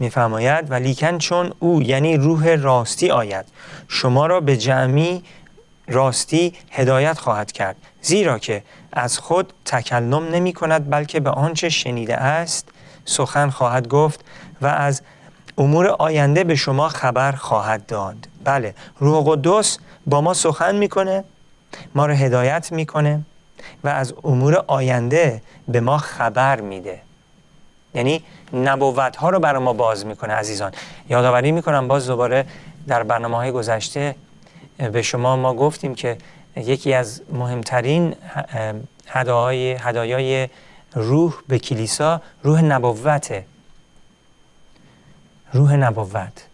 میفرماید 0.00 0.70
و 0.70 0.74
لیکن 0.74 1.18
چون 1.18 1.52
او 1.58 1.82
یعنی 1.82 2.16
روح 2.16 2.54
راستی 2.54 3.10
آید 3.10 3.44
شما 3.88 4.26
را 4.26 4.40
به 4.40 4.56
جمعی 4.56 5.22
راستی 5.88 6.54
هدایت 6.70 7.18
خواهد 7.18 7.52
کرد 7.52 7.76
زیرا 8.02 8.38
که 8.38 8.62
از 8.92 9.18
خود 9.18 9.52
تکلم 9.64 10.28
نمی 10.28 10.52
کند 10.52 10.90
بلکه 10.90 11.20
به 11.20 11.30
آنچه 11.30 11.68
شنیده 11.68 12.16
است 12.16 12.68
سخن 13.04 13.50
خواهد 13.50 13.88
گفت 13.88 14.24
و 14.62 14.66
از 14.66 15.02
امور 15.58 15.86
آینده 15.88 16.44
به 16.44 16.54
شما 16.54 16.88
خبر 16.88 17.32
خواهد 17.32 17.86
داد. 17.86 18.28
بله 18.44 18.74
روح 18.98 19.24
قدس 19.26 19.78
با 20.06 20.20
ما 20.20 20.34
سخن 20.34 20.76
می‌کنه 20.76 21.24
ما 21.94 22.06
رو 22.06 22.14
هدایت 22.14 22.72
می‌کنه 22.72 23.20
و 23.84 23.88
از 23.88 24.14
امور 24.24 24.64
آینده 24.66 25.42
به 25.68 25.80
ما 25.80 25.98
خبر 25.98 26.60
میده. 26.60 27.00
یعنی 27.94 28.22
نبوت 28.52 29.16
ها 29.16 29.30
رو 29.30 29.40
برای 29.40 29.62
ما 29.62 29.72
باز 29.72 30.06
می‌کنه 30.06 30.34
عزیزان. 30.34 30.72
یادآوری 31.08 31.52
می‌کنم 31.52 31.88
باز 31.88 32.06
دوباره 32.06 32.46
در 32.86 33.02
برنامه 33.02 33.36
های 33.36 33.52
گذشته 33.52 34.14
به 34.92 35.02
شما 35.02 35.36
ما 35.36 35.54
گفتیم 35.54 35.94
که 35.94 36.18
یکی 36.56 36.94
از 36.94 37.22
مهمترین 37.32 38.14
هدایای 39.08 39.72
هدایای 39.72 40.48
روح 40.94 41.34
به 41.48 41.58
کلیسا 41.58 42.22
روح 42.42 42.62
نبوته. 42.62 43.44
روح 45.52 45.76
نبوت. 45.76 46.46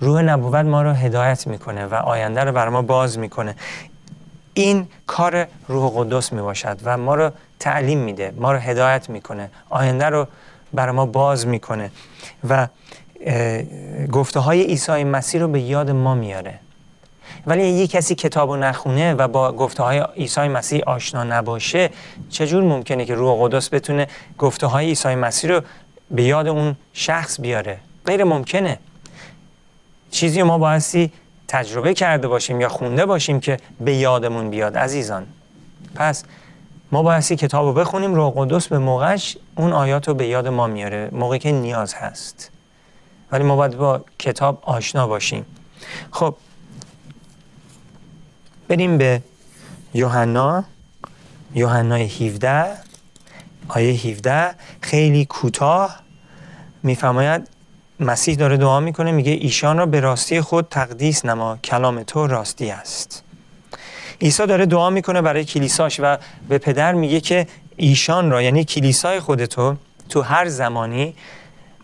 روح 0.00 0.22
نبوت 0.22 0.64
ما 0.64 0.82
رو 0.82 0.92
هدایت 0.92 1.46
می‌کنه 1.46 1.86
و 1.86 1.94
آینده 1.94 2.44
رو 2.44 2.52
بر 2.52 2.68
ما 2.68 2.82
باز 2.82 3.18
می‌کنه. 3.18 3.56
این 4.54 4.88
کار 5.06 5.46
روح 5.68 5.92
قدس 5.94 6.32
می 6.32 6.42
باشد 6.42 6.78
و 6.84 6.96
ما 6.96 7.14
رو 7.14 7.30
تعلیم 7.60 7.98
میده 7.98 8.32
ما 8.36 8.52
رو 8.52 8.58
هدایت 8.58 9.10
می‌کنه 9.10 9.50
آینده 9.70 10.04
رو 10.04 10.26
بر 10.74 10.90
ما 10.90 11.06
باز 11.06 11.46
می‌کنه 11.46 11.90
و 12.48 12.68
گفته 14.12 14.40
های 14.40 14.62
عیسی 14.62 15.04
مسیح 15.04 15.40
رو 15.40 15.48
به 15.48 15.60
یاد 15.60 15.90
ما 15.90 16.14
میاره. 16.14 16.58
ولی 17.46 17.68
یه 17.68 17.86
کسی 17.86 18.14
کتاب 18.14 18.56
نخونه 18.56 19.14
و 19.14 19.28
با 19.28 19.52
گفته 19.52 19.82
های 19.82 20.04
عیسی 20.16 20.48
مسیح 20.48 20.82
آشنا 20.86 21.24
نباشه 21.24 21.90
چجور 22.30 22.62
ممکنه 22.62 23.04
که 23.04 23.14
روح 23.14 23.38
قدس 23.40 23.74
بتونه 23.74 24.08
گفته 24.38 24.66
های 24.66 24.86
عیسی 24.86 25.14
مسیح 25.14 25.50
رو 25.50 25.62
به 26.10 26.22
یاد 26.22 26.48
اون 26.48 26.76
شخص 26.92 27.40
بیاره؟ 27.40 27.78
غیر 28.06 28.24
ممکنه. 28.24 28.78
چیزی 30.10 30.42
ما 30.42 30.58
بایستی 30.58 31.12
تجربه 31.48 31.94
کرده 31.94 32.28
باشیم 32.28 32.60
یا 32.60 32.68
خونده 32.68 33.06
باشیم 33.06 33.40
که 33.40 33.56
به 33.80 33.94
یادمون 33.94 34.50
بیاد 34.50 34.76
عزیزان. 34.76 35.26
پس 35.94 36.24
ما 36.92 37.02
بایستی 37.02 37.36
کتاب 37.36 37.66
رو 37.66 37.72
بخونیم 37.72 38.14
روح 38.14 38.32
قدس 38.36 38.68
به 38.68 38.78
موقعش 38.78 39.36
اون 39.56 39.72
آیات 39.72 40.08
رو 40.08 40.14
به 40.14 40.26
یاد 40.26 40.48
ما 40.48 40.66
میاره 40.66 41.08
موقعی 41.12 41.38
که 41.38 41.52
نیاز 41.52 41.94
هست. 41.94 42.50
ولی 43.32 43.44
ما 43.44 43.56
باید 43.56 43.76
با 43.76 44.04
کتاب 44.18 44.58
آشنا 44.62 45.06
باشیم. 45.06 45.46
خب 46.10 46.34
بریم 48.68 48.98
به 48.98 49.22
یوحنا. 49.94 50.64
یوحنای 51.54 52.02
17 52.02 52.76
آیه 53.68 53.92
17 53.92 54.54
خیلی 54.80 55.24
کوتاه. 55.24 56.00
میفرماید 56.82 57.48
مسیح 58.00 58.36
داره 58.36 58.56
دعا 58.56 58.80
می‌کنه 58.80 59.12
میگه 59.12 59.32
ایشان 59.32 59.78
را 59.78 59.86
به 59.86 60.00
راستی 60.00 60.40
خود 60.40 60.68
تقدیس 60.70 61.24
نما 61.24 61.56
کلام 61.56 62.02
تو 62.02 62.26
راستی 62.26 62.70
است. 62.70 63.22
عیسی 64.20 64.46
داره 64.46 64.66
دعا 64.66 64.90
می‌کنه 64.90 65.22
برای 65.22 65.44
کلیساش 65.44 66.00
و 66.02 66.16
به 66.48 66.58
پدر 66.58 66.92
میگه 66.92 67.20
که 67.20 67.46
ایشان 67.76 68.30
را 68.30 68.42
یعنی 68.42 68.64
کلیسای 68.64 69.20
خودتو 69.20 69.76
تو 70.08 70.22
هر 70.22 70.48
زمانی 70.48 71.14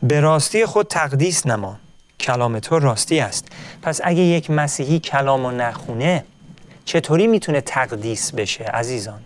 به 0.03 0.21
راستی 0.21 0.67
خود 0.67 0.87
تقدیس 0.87 1.47
نما. 1.47 1.77
کلام 2.21 2.59
تو 2.59 2.79
راستی 2.79 3.21
است. 3.21 3.49
پس 3.83 4.01
اگه 4.05 4.21
یک 4.21 4.51
مسیحی 4.51 4.99
کلامو 4.99 5.51
نخونه 5.51 6.25
چطوری 6.85 7.27
می‌تونه 7.27 7.61
تقدیس 7.61 8.35
بشه 8.35 8.65
عزیزان؟ 8.65 9.21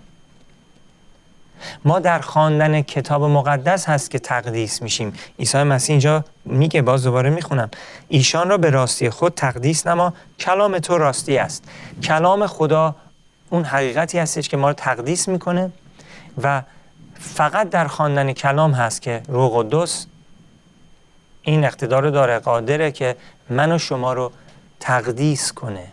ما 1.85 1.99
در 1.99 2.19
خواندن 2.19 2.83
کتاب 2.83 3.25
مقدس 3.25 3.89
هست 3.89 4.11
که 4.11 4.19
تقدیس 4.19 4.83
میشیم. 4.83 5.13
عیسی 5.39 5.63
مسیح 5.63 5.93
اینجا 5.93 6.25
میگه 6.45 6.83
باز 6.83 7.05
دوباره 7.05 7.31
می‌خونم. 7.31 7.71
ایشان 8.09 8.49
را 8.49 8.59
به 8.59 8.71
راستی 8.71 9.11
خود 9.11 9.35
تقدیس 9.35 9.87
نما 9.87 10.13
کلام 10.39 10.79
تو 10.79 10.99
راستی 10.99 11.39
است. 11.39 11.65
کلام 12.03 12.47
خدا 12.47 12.95
اون 13.51 13.65
حقیقتی 13.65 14.19
هستش 14.19 14.49
که 14.49 14.57
ما 14.57 14.69
رو 14.69 14.75
تقدیس 14.75 15.29
می‌کنه 15.29 15.73
و 16.43 16.63
فقط 17.21 17.71
در 17.71 17.87
خواندن 17.87 18.33
کلام 18.33 18.73
هست 18.73 19.03
که 19.03 19.23
روح 19.29 19.51
قدس 19.55 20.07
این 21.43 21.65
اقتدار 21.65 22.03
رو 22.03 22.11
داره 22.11 22.39
قادره 22.39 22.93
که 22.93 23.17
من 23.51 23.73
و 23.73 23.79
شما 23.79 24.13
رو 24.13 24.33
تقدیس 24.81 25.53
کنه. 25.53 25.87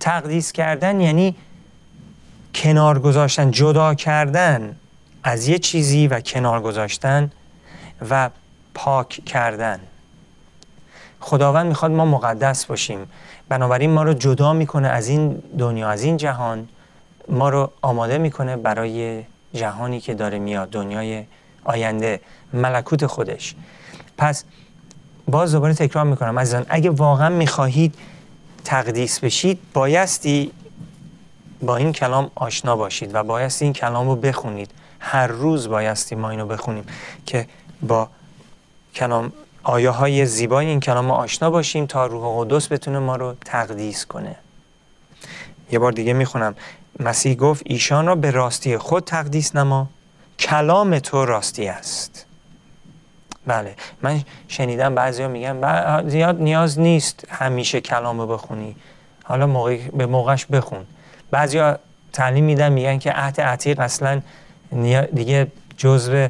تقدیس 0.00 0.52
کردن 0.52 1.00
یعنی 1.00 1.36
کنار 2.54 2.98
گذاشتن 2.98 3.50
جدا 3.50 3.94
کردن 3.94 4.76
از 5.24 5.48
یه 5.48 5.58
چیزی 5.58 6.06
و 6.06 6.20
کنار 6.20 6.60
گذاشتن 6.60 7.30
و 8.10 8.30
پاک 8.74 9.08
کردن. 9.08 9.80
خداوند 11.20 11.66
می‌خواد 11.66 11.90
ما 11.90 12.04
مقدس 12.04 12.66
باشیم. 12.66 12.98
بنابراین 13.48 13.90
ما 13.90 14.02
رو 14.02 14.12
جدا 14.12 14.52
می‌کنه 14.52 14.88
از 14.88 15.08
این 15.08 15.42
دنیا 15.58 15.88
از 15.88 16.02
این 16.02 16.16
جهان. 16.16 16.68
ما 17.28 17.48
رو 17.48 17.70
آماده 17.82 18.18
می‌کنه 18.18 18.56
برای 18.56 19.22
جهانی 19.54 20.00
که 20.00 20.14
داره 20.14 20.38
میاد 20.38 20.70
دنیای 20.70 21.24
آینده 21.64 22.20
ملکوت 22.52 23.06
خودش. 23.06 23.54
پس 24.18 24.44
باز 25.28 25.52
دوباره 25.52 25.74
تکرار 25.74 26.04
می‌کنم. 26.04 26.38
عزیزان 26.38 26.66
اگه 26.68 26.90
واقعا 26.90 27.28
می‌خواهید 27.28 27.94
تقدیس 28.64 29.20
بشید 29.20 29.58
بایستی 29.74 30.52
با 31.62 31.76
این 31.76 31.92
کلام 31.92 32.30
آشنا 32.34 32.76
باشید 32.76 33.14
و 33.14 33.22
بایستی 33.22 33.64
این 33.64 33.74
کلام 33.74 34.08
رو 34.08 34.16
بخونید. 34.16 34.70
هر 35.00 35.26
روز 35.26 35.68
بایستی 35.68 36.14
ما 36.14 36.30
اینو 36.30 36.46
بخونیم 36.46 36.84
که 37.26 37.46
با 37.82 38.08
کلام 38.94 39.32
آیه 39.62 39.90
های 39.90 40.26
زیبای 40.26 40.66
این 40.66 40.80
کلام 40.80 41.10
آشنا 41.10 41.50
باشیم 41.50 41.86
تا 41.86 42.06
روح 42.06 42.44
قدس 42.44 42.72
بتونه 42.72 42.98
ما 42.98 43.16
رو 43.16 43.34
تقدیس 43.44 44.06
کنه. 44.06 44.36
یه 45.72 45.78
بار 45.78 45.92
دیگه 45.92 46.12
می‌خونم. 46.12 46.54
مسیح 47.00 47.34
گفت 47.34 47.62
ایشان 47.66 48.06
را 48.06 48.14
به 48.14 48.30
راستی 48.30 48.78
خود 48.78 49.04
تقدیس 49.04 49.56
نما 49.56 49.88
کلام 50.38 50.98
تو 50.98 51.24
راستی 51.24 51.68
است. 51.68 52.26
بله 53.46 53.74
من 54.02 54.22
شنیدم 54.48 54.94
بعضی 54.94 55.22
ها 55.22 55.28
میگن 55.28 56.08
زیاد 56.08 56.40
نیاز 56.40 56.80
نیست 56.80 57.24
همیشه 57.28 57.80
کلام 57.80 58.20
رو 58.20 58.26
بخونی. 58.26 58.76
حالا 59.24 59.46
موقع 59.46 59.76
به 59.76 60.06
موقعش 60.06 60.46
بخون. 60.46 60.86
بعضی 61.32 61.58
ها 61.58 61.78
تعلیم 62.12 62.44
میدن 62.44 62.72
میگن 62.72 62.98
که 62.98 63.12
عهد 63.12 63.40
عتیق 63.40 63.80
اصلا 63.80 64.20
دیگه 65.14 65.46
جزو 65.76 66.28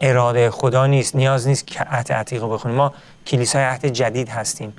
اراده 0.00 0.50
خدا 0.50 0.86
نیست 0.86 1.16
نیاز 1.16 1.48
نیست 1.48 1.66
که 1.66 1.80
عهد 1.80 2.12
عتیق 2.12 2.42
رو 2.42 2.48
بخونیم. 2.50 2.76
ما 2.76 2.92
کلیسای 3.26 3.64
عهد 3.64 3.86
جدید 3.86 4.28
هستیم. 4.28 4.72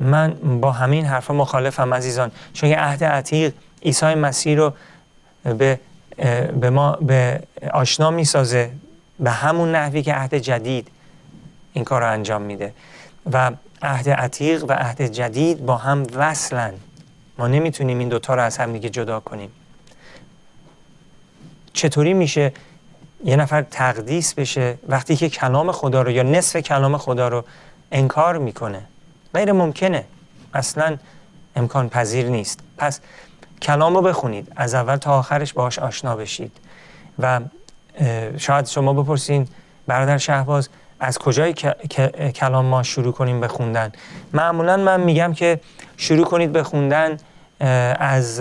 من 0.00 0.30
با 0.60 0.72
همین 0.72 1.04
حرفا 1.04 1.34
مخالفم 1.34 1.94
عزیزان. 1.94 2.30
چون 2.52 2.72
عهد 2.72 3.04
عتیق 3.04 3.52
عیسی 3.82 4.14
مسیح 4.14 4.56
رو 4.56 4.72
به 5.44 5.80
به 6.60 6.70
ما 6.70 6.92
به 6.92 7.42
آشنا 7.72 8.10
می‌سازه. 8.10 8.70
به 9.20 9.30
همون 9.30 9.74
نحوی 9.74 10.02
که 10.02 10.14
عهد 10.14 10.34
جدید 10.34 10.88
این 11.72 11.84
کار 11.84 12.00
رو 12.00 12.10
انجام 12.10 12.42
میده. 12.42 12.72
و 13.32 13.50
عهد 13.82 14.08
عتیق 14.08 14.64
و 14.64 14.72
عهد 14.72 15.02
جدید 15.02 15.66
با 15.66 15.76
هم 15.76 16.06
وصلن. 16.14 16.72
ما 17.40 17.48
نمی‌تونیم 17.48 17.98
این 17.98 18.08
دوتا 18.08 18.34
رو 18.34 18.42
از 18.42 18.56
هم 18.56 18.72
دیگه 18.72 18.88
جدا 18.88 19.20
کنیم. 19.20 19.50
چطوری 21.72 22.14
میشه 22.14 22.52
یه 23.24 23.36
نفر 23.36 23.62
تقدیس 23.62 24.34
بشه 24.34 24.78
وقتی 24.88 25.16
که 25.16 25.28
کلام 25.28 25.72
خدا 25.72 26.02
رو 26.02 26.10
یا 26.10 26.22
نصف 26.22 26.56
کلام 26.56 26.96
خدا 26.96 27.28
رو 27.28 27.44
انکار 27.92 28.38
می‌کنه؟ 28.38 28.82
غیر 29.34 29.52
ممکنه. 29.52 30.04
اصلا 30.54 30.96
امکان 31.56 31.88
پذیر 31.88 32.26
نیست. 32.26 32.60
پس 32.78 33.00
کلام 33.62 33.94
رو 33.94 34.02
بخونید. 34.02 34.52
از 34.56 34.74
اول 34.74 34.96
تا 34.96 35.18
آخرش 35.18 35.52
باهاش 35.52 35.78
آشنا 35.78 36.16
بشید. 36.16 36.52
و 37.18 37.40
شاید 38.36 38.66
شما 38.66 38.92
بپرسین 38.92 39.48
برادر 39.86 40.18
شهباز 40.18 40.68
از 41.00 41.18
کجای 41.18 41.52
کلام 42.34 42.64
ما 42.64 42.82
شروع 42.82 43.12
کنیم 43.12 43.40
بخوندن 43.40 43.92
معمولا 44.32 44.76
من 44.76 45.00
میگم 45.00 45.32
که 45.32 45.60
شروع 45.96 46.24
کنید 46.24 46.52
بخوندن 46.52 47.16
از 47.60 48.40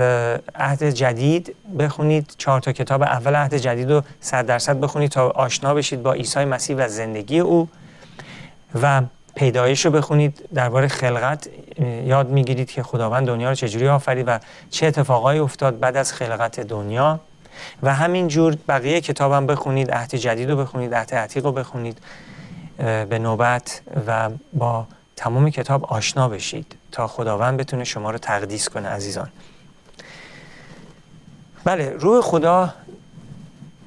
عهد 0.56 0.84
جدید 0.84 1.56
بخونید. 1.80 2.34
چهار 2.38 2.62
تا 2.62 2.72
کتاب 2.72 3.02
اول 3.02 3.36
عهد 3.36 3.54
جدید 3.54 3.92
رو 3.92 4.04
صد 4.20 4.46
درصد 4.46 4.80
بخونید 4.80 5.12
تا 5.12 5.30
آشنا 5.30 5.74
بشید 5.74 6.04
با 6.04 6.14
عیسی 6.14 6.46
مسیح 6.46 6.76
و 6.76 6.88
زندگی 6.88 7.40
او. 7.40 7.70
و 8.82 9.02
پیدایش 9.36 9.86
رو 9.86 9.92
بخونید. 9.92 10.50
درباره 10.54 10.88
خلقت 10.88 11.50
یاد 12.06 12.30
می‌گیرید 12.30 12.72
که 12.72 12.84
خداوند 12.84 13.28
دنیا 13.28 13.50
رو 13.50 13.56
چجوری 13.56 13.88
آفرید 13.88 14.28
و 14.28 14.40
چه 14.70 14.86
اتفاقایی 14.86 15.40
افتاد 15.40 15.80
بعد 15.80 15.98
از 15.98 16.14
خلقت 16.14 16.60
دنیا. 16.60 17.20
و 17.84 17.96
همینجور 17.96 18.58
بقیه 18.68 19.02
کتابم 19.02 19.48
بخونید 19.48 19.92
عهد 19.92 20.16
جدید 20.16 20.50
رو 20.50 20.58
بخونید 20.58 20.96
عهد 20.96 21.16
عتیق 21.16 21.46
رو 21.46 21.52
بخونید 21.52 21.98
به 23.10 23.20
نوبت 23.20 23.82
و 24.08 24.30
با 24.54 24.88
تمام 25.20 25.50
کتاب 25.50 25.86
آشنا 25.86 26.30
بشید 26.30 26.76
تا 26.92 27.08
خداوند 27.08 27.58
بتونه 27.58 27.84
شما 27.84 28.12
رو 28.12 28.18
تقدیس 28.18 28.70
کنه 28.70 28.88
عزیزان. 28.88 29.30
بله 31.64 31.90
روح 31.90 32.22
خدا 32.22 32.74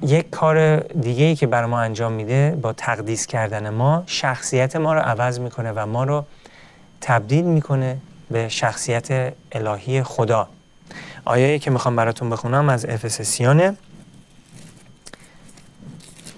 یک 0.01 0.29
کار 0.29 0.77
دیگه 0.79 1.25
ای 1.25 1.35
که 1.35 1.47
بر 1.47 1.65
ما 1.65 1.79
انجام 1.79 2.11
میده 2.11 2.57
با 2.61 2.73
تقدیس 2.73 3.27
کردن 3.27 3.69
ما 3.69 4.03
شخصیت 4.05 4.75
ما 4.75 4.93
رو 4.93 4.99
عوض 4.99 5.39
می‌کنه 5.39 5.71
و 5.71 5.85
ما 5.85 6.03
رو 6.03 6.25
تبدیل 7.01 7.45
می‌کنه 7.45 7.97
به 8.31 8.49
شخصیت 8.49 9.33
الهی 9.51 10.03
خدا. 10.03 10.47
آیه 11.25 11.59
که 11.59 11.71
می‌خوام 11.71 11.95
براتون 11.95 12.29
بخونم 12.29 12.69
از 12.69 12.85
افسسیانه. 12.85 13.77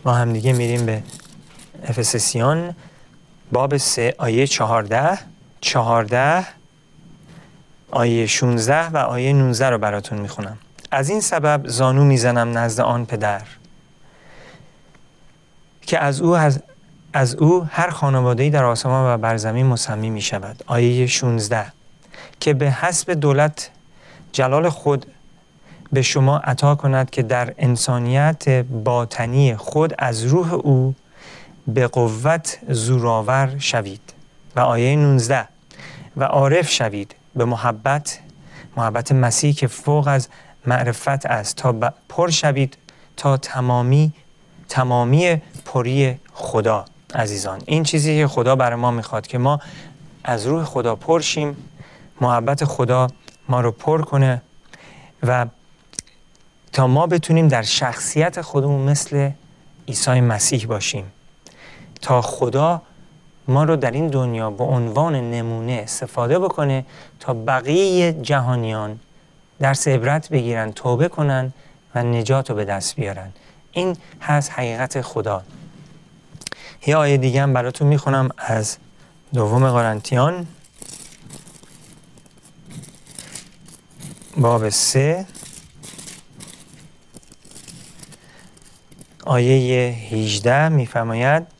ما 0.05 0.13
هم 0.13 0.33
دیگه 0.33 0.53
میریم 0.53 0.85
به 0.85 1.03
افسسیان. 1.87 2.75
باب 3.55 3.77
سه 3.77 4.15
آیه 4.17 4.47
چهارده. 4.47 5.19
چهارده 5.61 6.45
آیه 7.91 8.25
16 8.25 8.87
و 8.87 8.97
آیه 8.97 9.33
19 9.33 9.69
رو 9.69 9.77
براتون 9.77 10.17
می‌خونم. 10.19 10.57
از 10.91 11.09
این 11.09 11.21
سبب 11.21 11.67
زانو 11.67 12.03
می‌زنم 12.03 12.57
نزد 12.57 12.81
آن 12.81 13.05
پدر 13.05 13.41
که 15.81 15.99
از 15.99 16.21
او 16.21 16.35
از, 16.35 16.63
از 17.13 17.35
او 17.35 17.67
هر 17.71 17.89
خانواده‌ای 17.89 18.49
در 18.49 18.63
آسمان 18.63 19.13
و 19.13 19.17
بر 19.17 19.37
زمین 19.37 19.65
مسمی 19.65 20.09
می 20.09 20.21
شود 20.21 20.63
آیه 20.67 21.07
16 21.07 21.65
که 22.39 22.53
به 22.53 22.71
حسب 22.71 23.13
دولت 23.13 23.69
جلال 24.31 24.69
خود 24.69 25.05
به 25.91 26.01
شما 26.01 26.37
عطا 26.37 26.75
کند 26.75 27.09
که 27.09 27.23
در 27.23 27.53
انسانیت 27.57 28.49
باطنی 28.83 29.55
خود 29.55 29.93
از 29.99 30.23
روح 30.23 30.53
او 30.53 30.95
به 31.67 31.87
قوت 31.87 32.59
زوراور 32.69 33.55
شوید. 33.59 34.13
و 34.55 34.59
آیه 34.59 34.95
19 34.95 35.47
و 36.17 36.23
عارف 36.23 36.69
شوید 36.71 37.15
به 37.35 37.45
محبت 37.45 38.19
محبت 38.77 39.11
مسیح 39.11 39.53
که 39.53 39.67
فوق 39.67 40.07
از 40.07 40.27
معرفت 40.65 41.25
است 41.25 41.55
تا 41.55 41.93
پر 42.09 42.29
شوید 42.29 42.77
تا 43.17 43.37
تمامی 43.37 44.13
تمامی 44.69 45.41
پری 45.65 46.19
خدا. 46.33 46.85
عزیزان 47.15 47.61
این 47.65 47.83
چیزی 47.83 48.17
که 48.17 48.27
خدا 48.27 48.55
برای 48.55 48.79
ما 48.79 48.91
می‌خواد 48.91 49.27
که 49.27 49.37
ما 49.37 49.59
از 50.23 50.47
روح 50.47 50.63
خدا 50.63 50.95
پرشیم 50.95 51.57
محبت 52.21 52.65
خدا 52.65 53.07
ما 53.49 53.61
رو 53.61 53.71
پر 53.71 54.01
کنه 54.01 54.41
و 55.23 55.45
تا 56.71 56.87
ما 56.87 57.07
بتونیم 57.07 57.47
در 57.47 57.61
شخصیت 57.61 58.41
خودمون 58.41 58.89
مثل 58.89 59.29
عیسی 59.87 60.21
مسیح 60.21 60.65
باشیم. 60.65 61.11
تا 62.01 62.21
خدا 62.21 62.81
ما 63.47 63.63
رو 63.63 63.75
در 63.75 63.91
این 63.91 64.07
دنیا 64.07 64.49
به 64.49 64.63
عنوان 64.63 65.31
نمونه 65.31 65.79
استفاده 65.83 66.39
بکنه 66.39 66.85
تا 67.19 67.33
بقیه 67.33 68.13
جهانیان 68.13 68.99
درس 69.59 69.87
عبرت 69.87 70.29
بگیرن 70.29 70.71
توبه 70.71 71.07
کنن 71.07 71.53
و 71.95 72.03
نجات 72.03 72.49
رو 72.49 72.55
به 72.55 72.65
دست 72.65 72.95
بیارن. 72.95 73.31
این 73.71 73.97
هست 74.21 74.51
حقیقت 74.51 75.01
خدا. 75.01 75.43
یه 76.87 76.95
آیه 76.95 77.17
دیگه 77.17 77.41
هم 77.41 77.53
براتون 77.53 77.87
می‌خونم 77.87 78.29
از 78.37 78.77
دوم 79.33 79.69
قرنتیان 79.71 80.47
باب 84.37 84.69
سه. 84.69 85.25
آیه 89.25 89.95
18 90.11 90.69
میفرماید 90.69 91.54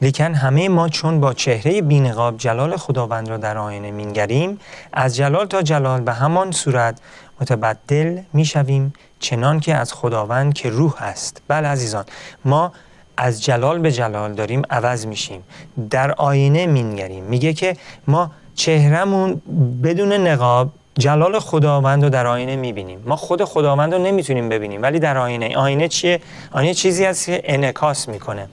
لیکن 0.00 0.34
همه 0.34 0.68
ما 0.68 0.88
چون 0.88 1.20
با 1.20 1.34
چهره 1.34 1.82
بینقاب 1.82 2.36
جلال 2.36 2.76
خداوند 2.76 3.28
را 3.28 3.36
در 3.36 3.58
آینه 3.58 3.90
مینگریم 3.90 4.58
از 4.92 5.16
جلال 5.16 5.46
تا 5.46 5.62
جلال 5.62 6.00
به 6.00 6.12
همان 6.12 6.52
صورت 6.52 6.98
متبدل 7.40 8.18
می‌شویم 8.32 8.92
چنان 9.20 9.60
که 9.60 9.74
از 9.74 9.92
خداوند 9.92 10.54
که 10.54 10.70
روح 10.70 10.94
است. 11.02 11.42
بله 11.48 11.68
عزیزان 11.68 12.04
ما 12.44 12.72
از 13.16 13.44
جلال 13.44 13.78
به 13.78 13.92
جلال 13.92 14.32
داریم 14.34 14.62
عوض 14.70 15.06
میشیم 15.06 15.42
در 15.90 16.12
آینه 16.12 16.66
مینگریم. 16.66 17.24
میگه 17.24 17.52
که 17.52 17.76
ما 18.06 18.30
چهرمون 18.54 19.42
بدون 19.82 20.12
نقاب 20.12 20.70
جلال 20.98 21.38
خداوند 21.38 22.04
رو 22.04 22.10
در 22.10 22.26
آینه 22.26 22.56
می‌بینیم. 22.56 23.02
ما 23.06 23.16
خود 23.16 23.44
خداوند 23.44 23.94
رو 23.94 24.02
نمی‌تونیم 24.02 24.48
ببینیم 24.48 24.82
ولی 24.82 24.98
در 24.98 25.18
آینه. 25.18 25.56
آینه 25.56 25.88
چیه؟ 25.88 26.20
آینه 26.52 26.74
چیزی 26.74 27.06
است 27.06 27.26
که 27.26 27.40
انعکاس 27.44 28.08
می‌کنه. 28.08 28.48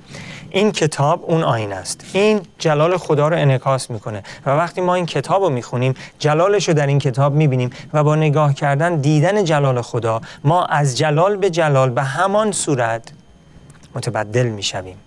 این 0.49 0.71
کتاب 0.71 1.23
اون 1.27 1.43
آینه 1.43 1.75
است. 1.75 2.05
این 2.13 2.41
جلال 2.60 2.97
خدا 2.97 3.27
رو 3.27 3.38
انعکاس 3.38 3.89
می‌کنه. 3.89 4.23
و 4.45 4.49
وقتی 4.49 4.81
ما 4.81 4.95
این 4.95 5.05
کتاب 5.05 5.43
رو 5.43 5.49
می‌خونیم 5.49 5.93
جلالش 6.19 6.67
رو 6.67 6.73
در 6.73 6.88
این 6.88 6.99
کتاب 6.99 7.34
می‌بینیم 7.34 7.69
و 7.93 8.03
با 8.03 8.15
نگاه 8.15 8.53
کردن 8.53 8.95
دیدن 8.95 9.43
جلال 9.43 9.81
خدا 9.81 10.21
ما 10.43 10.65
از 10.65 10.97
جلال 10.97 11.38
به 11.38 11.49
جلال 11.49 11.89
به 11.89 12.03
همان 12.03 12.51
صورت 12.51 13.12
متبدل 13.95 14.47
می‌شویم. 14.47 14.97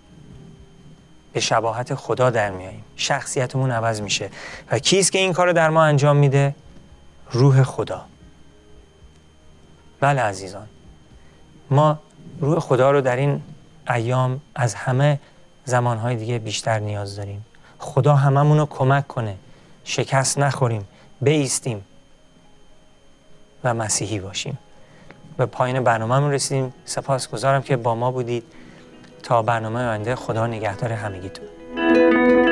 به 1.32 1.40
شباهت 1.40 1.94
خدا 1.94 2.30
در 2.30 2.50
میاییم 2.50 2.84
شخصیتمون 2.96 3.70
عوض 3.70 4.00
میشه. 4.00 4.30
و 4.70 4.78
کیست 4.78 5.12
که 5.12 5.18
این 5.18 5.32
کار 5.32 5.46
رو 5.46 5.52
در 5.52 5.70
ما 5.70 5.82
انجام 5.82 6.16
میده؟ 6.16 6.54
روح 7.30 7.62
خدا. 7.62 8.04
بله 10.00 10.20
عزیزان. 10.20 10.66
ما 11.70 11.98
روح 12.40 12.58
خدا 12.58 12.90
رو 12.90 13.00
در 13.00 13.16
این 13.16 13.42
ایام 13.88 14.40
از 14.54 14.74
همه 14.74 15.20
زمانهای 15.64 16.16
دیگه 16.16 16.38
بیشتر 16.38 16.78
نیاز 16.78 17.16
داریم. 17.16 17.46
خدا 17.78 18.14
هممون 18.14 18.58
رو 18.58 18.66
کمک 18.66 19.06
کنه. 19.06 19.34
شکست 19.84 20.38
نخوریم. 20.38 20.88
بیستیم. 21.20 21.84
و 23.64 23.74
مسیحی 23.74 24.18
باشیم. 24.18 24.58
به 25.36 25.46
پایین 25.46 25.84
برنامه 25.84 26.30
رسیدیم. 26.30 26.74
سپاس 26.84 27.28
گذارم 27.28 27.62
که 27.62 27.76
با 27.76 27.94
ما 27.94 28.10
بودید. 28.10 28.44
تا 29.22 29.42
برنامه 29.42 29.80
آینده 29.80 30.16
خدا 30.16 30.46
نگهدار 30.46 30.92
همگیتون. 30.92 32.47